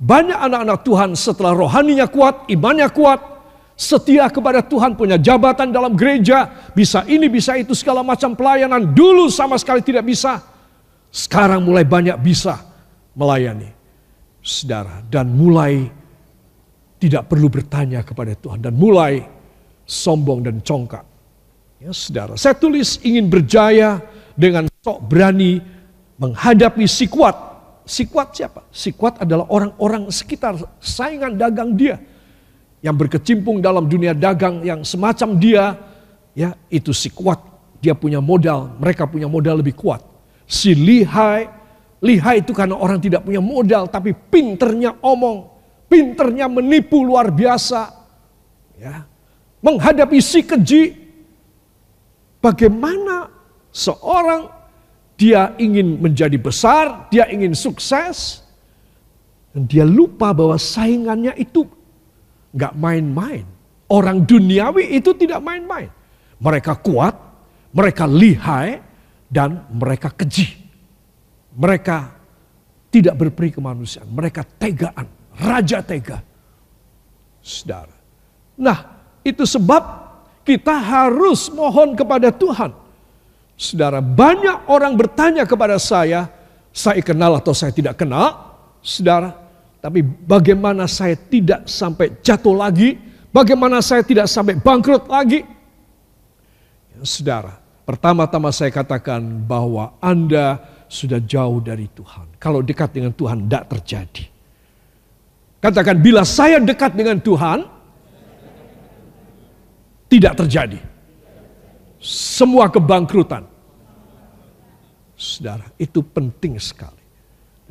banyak 0.00 0.32
anak-anak 0.32 0.80
Tuhan 0.80 1.10
setelah 1.12 1.52
rohaninya 1.52 2.08
kuat, 2.08 2.48
imannya 2.48 2.88
kuat, 2.88 3.20
setia 3.76 4.32
kepada 4.32 4.64
Tuhan, 4.64 4.96
punya 4.96 5.20
jabatan 5.20 5.68
dalam 5.68 5.92
gereja, 5.92 6.72
bisa 6.72 7.04
ini, 7.04 7.28
bisa 7.28 7.52
itu, 7.60 7.76
segala 7.76 8.00
macam 8.00 8.32
pelayanan. 8.32 8.96
Dulu 8.96 9.28
sama 9.28 9.60
sekali 9.60 9.84
tidak 9.84 10.08
bisa, 10.08 10.40
sekarang 11.12 11.60
mulai 11.60 11.84
banyak 11.84 12.16
bisa 12.16 12.64
melayani. 13.12 13.68
Saudara, 14.40 15.04
dan 15.04 15.36
mulai 15.36 15.84
tidak 16.96 17.28
perlu 17.28 17.52
bertanya 17.52 18.00
kepada 18.00 18.32
Tuhan, 18.32 18.64
dan 18.64 18.72
mulai 18.72 19.20
sombong 19.90 20.46
dan 20.46 20.62
congkak. 20.62 21.02
Ya 21.82 21.90
saudara, 21.90 22.38
saya 22.38 22.54
tulis 22.54 23.02
ingin 23.02 23.26
berjaya 23.26 23.98
dengan 24.38 24.70
sok 24.86 25.10
berani 25.10 25.58
menghadapi 26.22 26.86
si 26.86 27.10
kuat 27.10 27.50
Si 27.90 28.06
kuat 28.06 28.30
siapa? 28.30 28.70
Si 28.70 28.94
kuat 28.94 29.18
adalah 29.18 29.50
orang-orang 29.50 30.14
sekitar 30.14 30.54
saingan 30.78 31.34
dagang 31.34 31.74
dia. 31.74 31.98
Yang 32.78 32.96
berkecimpung 33.02 33.58
dalam 33.58 33.90
dunia 33.90 34.14
dagang 34.14 34.62
yang 34.62 34.86
semacam 34.86 35.34
dia. 35.34 35.64
Ya 36.30 36.54
itu 36.70 36.94
si 36.94 37.10
kuat. 37.10 37.42
Dia 37.82 37.98
punya 37.98 38.22
modal, 38.22 38.78
mereka 38.78 39.10
punya 39.10 39.26
modal 39.26 39.58
lebih 39.58 39.74
kuat. 39.74 40.06
Si 40.46 40.70
lihai, 40.70 41.50
lihai 41.98 42.46
itu 42.46 42.54
karena 42.54 42.78
orang 42.78 43.02
tidak 43.02 43.26
punya 43.26 43.42
modal. 43.42 43.90
Tapi 43.90 44.14
pinternya 44.14 44.94
omong, 45.02 45.50
pinternya 45.90 46.46
menipu 46.46 47.02
luar 47.02 47.34
biasa. 47.34 47.90
Ya, 48.78 49.02
menghadapi 49.64 50.18
si 50.20 50.44
keji. 50.44 50.82
Bagaimana 52.40 53.28
seorang 53.68 54.48
dia 55.20 55.52
ingin 55.60 56.00
menjadi 56.00 56.40
besar, 56.40 57.06
dia 57.12 57.28
ingin 57.28 57.52
sukses. 57.52 58.40
Dan 59.52 59.68
dia 59.68 59.84
lupa 59.84 60.32
bahwa 60.32 60.56
saingannya 60.56 61.36
itu 61.36 61.68
nggak 62.56 62.74
main-main. 62.80 63.44
Orang 63.90 64.22
duniawi 64.24 64.96
itu 64.96 65.12
tidak 65.18 65.42
main-main. 65.42 65.90
Mereka 66.40 66.78
kuat, 66.80 67.12
mereka 67.74 68.06
lihai, 68.06 68.80
dan 69.30 69.66
mereka 69.70 70.10
keji. 70.14 70.48
Mereka 71.54 71.96
tidak 72.90 73.14
berperi 73.18 73.54
kemanusiaan. 73.54 74.10
Mereka 74.10 74.42
tegaan, 74.58 75.06
raja 75.38 75.82
tega. 75.82 76.18
Saudara. 77.42 77.94
Nah, 78.60 78.99
itu 79.26 79.44
sebab 79.44 79.82
kita 80.44 80.72
harus 80.72 81.52
mohon 81.52 81.92
kepada 81.94 82.32
Tuhan 82.32 82.72
Saudara, 83.60 84.00
banyak 84.00 84.72
orang 84.72 84.96
bertanya 84.96 85.44
kepada 85.44 85.76
saya, 85.76 86.32
saya 86.72 87.04
kenal 87.04 87.36
atau 87.36 87.52
saya 87.52 87.68
tidak 87.68 88.00
kenal, 88.00 88.56
saudara. 88.80 89.36
Tapi 89.84 90.00
bagaimana 90.00 90.88
saya 90.88 91.12
tidak 91.12 91.68
sampai 91.68 92.24
jatuh 92.24 92.56
lagi, 92.56 92.96
bagaimana 93.28 93.84
saya 93.84 94.00
tidak 94.00 94.32
sampai 94.32 94.56
bangkrut 94.56 95.04
lagi. 95.12 95.44
Ya, 96.88 97.04
saudara, 97.04 97.60
pertama-tama 97.84 98.48
saya 98.48 98.72
katakan 98.72 99.20
bahwa 99.44 99.92
Anda 100.00 100.56
sudah 100.88 101.20
jauh 101.20 101.60
dari 101.60 101.84
Tuhan. 101.92 102.40
Kalau 102.40 102.64
dekat 102.64 102.96
dengan 102.96 103.12
Tuhan 103.12 103.44
tidak 103.44 103.76
terjadi. 103.76 104.24
Katakan 105.60 106.00
bila 106.00 106.24
saya 106.24 106.56
dekat 106.56 106.96
dengan 106.96 107.20
Tuhan, 107.20 107.68
tidak 110.10 110.34
terjadi. 110.42 110.82
Semua 112.02 112.66
kebangkrutan, 112.66 113.46
Saudara, 115.20 115.68
itu 115.76 116.00
penting 116.00 116.56
sekali. 116.56 116.96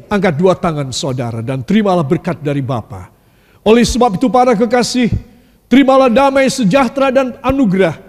Angkat 0.05 0.37
dua 0.37 0.53
tangan 0.53 0.93
saudara 0.93 1.41
dan 1.43 1.65
terimalah 1.65 2.05
berkat 2.05 2.39
dari 2.39 2.61
Bapa. 2.61 3.09
Oleh 3.67 3.83
sebab 3.83 4.15
itu 4.15 4.31
para 4.31 4.53
kekasih, 4.55 5.11
terimalah 5.67 6.07
damai 6.07 6.47
sejahtera 6.47 7.11
dan 7.11 7.35
anugerah 7.43 7.99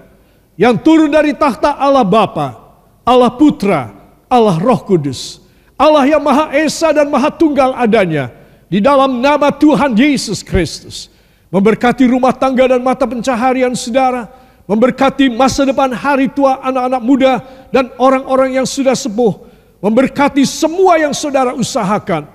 yang 0.55 0.79
turun 0.79 1.11
dari 1.11 1.35
tahta 1.35 1.75
Allah 1.75 2.07
Bapa, 2.07 2.55
Allah 3.03 3.33
Putra, 3.35 3.91
Allah 4.31 4.61
Roh 4.61 4.87
Kudus, 4.87 5.43
Allah 5.75 6.07
yang 6.07 6.23
Maha 6.23 6.55
Esa 6.55 6.95
dan 6.95 7.11
Maha 7.11 7.33
Tunggal 7.35 7.75
adanya 7.75 8.31
di 8.71 8.79
dalam 8.79 9.19
nama 9.19 9.51
Tuhan 9.51 9.97
Yesus 9.99 10.47
Kristus. 10.47 11.10
Memberkati 11.51 12.07
rumah 12.07 12.31
tangga 12.31 12.71
dan 12.71 12.79
mata 12.79 13.03
pencaharian 13.11 13.75
saudara, 13.75 14.31
memberkati 14.71 15.27
masa 15.35 15.67
depan 15.67 15.91
hari 15.91 16.31
tua 16.31 16.63
anak-anak 16.63 17.03
muda 17.03 17.33
dan 17.75 17.91
orang-orang 17.99 18.55
yang 18.63 18.67
sudah 18.67 18.95
sepuh, 18.95 19.51
memberkati 19.83 20.47
semua 20.47 21.03
yang 21.03 21.11
saudara 21.11 21.51
usahakan. 21.59 22.31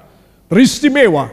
Teristimewa, 0.51 1.31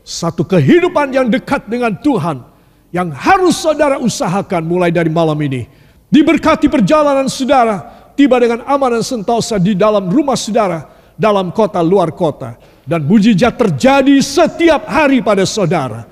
satu 0.00 0.48
kehidupan 0.48 1.12
yang 1.12 1.28
dekat 1.28 1.68
dengan 1.68 1.92
Tuhan 1.92 2.40
yang 2.88 3.12
harus 3.12 3.60
saudara 3.60 4.00
usahakan 4.00 4.64
mulai 4.64 4.88
dari 4.88 5.12
malam 5.12 5.36
ini. 5.44 5.68
Diberkati 6.08 6.72
perjalanan 6.72 7.28
saudara, 7.28 7.84
tiba 8.16 8.40
dengan 8.40 8.64
aman 8.64 8.96
dan 8.96 9.04
sentosa 9.04 9.60
di 9.60 9.76
dalam 9.76 10.08
rumah 10.08 10.40
saudara, 10.40 10.88
dalam 11.20 11.52
kota 11.52 11.84
luar 11.84 12.16
kota. 12.16 12.56
Dan 12.88 13.04
mujizat 13.04 13.60
terjadi 13.60 14.16
setiap 14.24 14.88
hari 14.88 15.20
pada 15.20 15.44
saudara. 15.44 16.08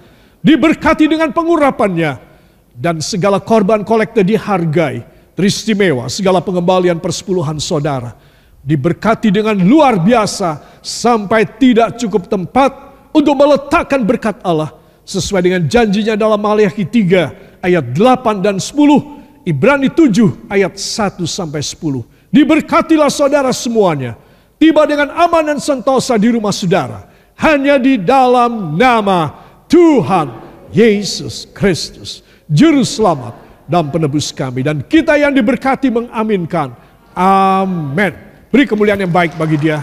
Diberkati 0.46 1.10
dengan 1.10 1.34
pengurapannya, 1.34 2.22
dan 2.70 3.02
segala 3.02 3.42
korban 3.42 3.82
kolekte 3.82 4.22
dihargai, 4.22 5.02
teristimewa, 5.34 6.06
segala 6.06 6.38
pengembalian 6.38 7.02
persepuluhan 7.02 7.58
saudara. 7.58 8.14
Diberkati 8.62 9.34
dengan 9.34 9.58
luar 9.58 9.98
biasa 9.98 10.78
sampai 10.78 11.50
tidak 11.58 11.98
cukup 11.98 12.30
tempat 12.30 12.70
untuk 13.10 13.34
meletakkan 13.34 14.06
berkat 14.06 14.38
Allah. 14.46 14.70
Sesuai 15.06 15.42
dengan 15.42 15.62
janjinya 15.66 16.14
dalam 16.14 16.38
Maliaki 16.38 16.86
3 16.86 17.62
ayat 17.62 17.94
8 17.94 18.42
dan 18.42 18.58
10, 18.62 19.46
Ibrani 19.46 19.90
7 19.90 20.50
ayat 20.50 20.78
1 20.78 21.26
sampai 21.26 21.62
10. 21.62 22.06
Diberkatilah 22.30 23.10
saudara 23.10 23.54
semuanya, 23.54 24.18
tiba 24.58 24.82
dengan 24.86 25.14
aman 25.14 25.46
dan 25.54 25.58
sentosa 25.62 26.18
di 26.18 26.30
rumah 26.34 26.50
saudara, 26.50 27.06
hanya 27.38 27.78
di 27.78 27.98
dalam 27.98 28.74
nama 28.74 29.45
Tuhan 29.66 30.30
Yesus 30.70 31.46
Kristus 31.50 32.22
juru 32.46 32.86
selamat 32.86 33.34
dan 33.66 33.90
penebus 33.90 34.30
kami. 34.30 34.62
Dan 34.62 34.82
kita 34.86 35.18
yang 35.18 35.34
diberkati 35.34 35.90
mengaminkan. 35.90 36.74
Amin. 37.16 38.14
Beri 38.50 38.64
kemuliaan 38.64 39.02
yang 39.02 39.12
baik 39.12 39.34
bagi 39.34 39.58
dia. 39.58 39.82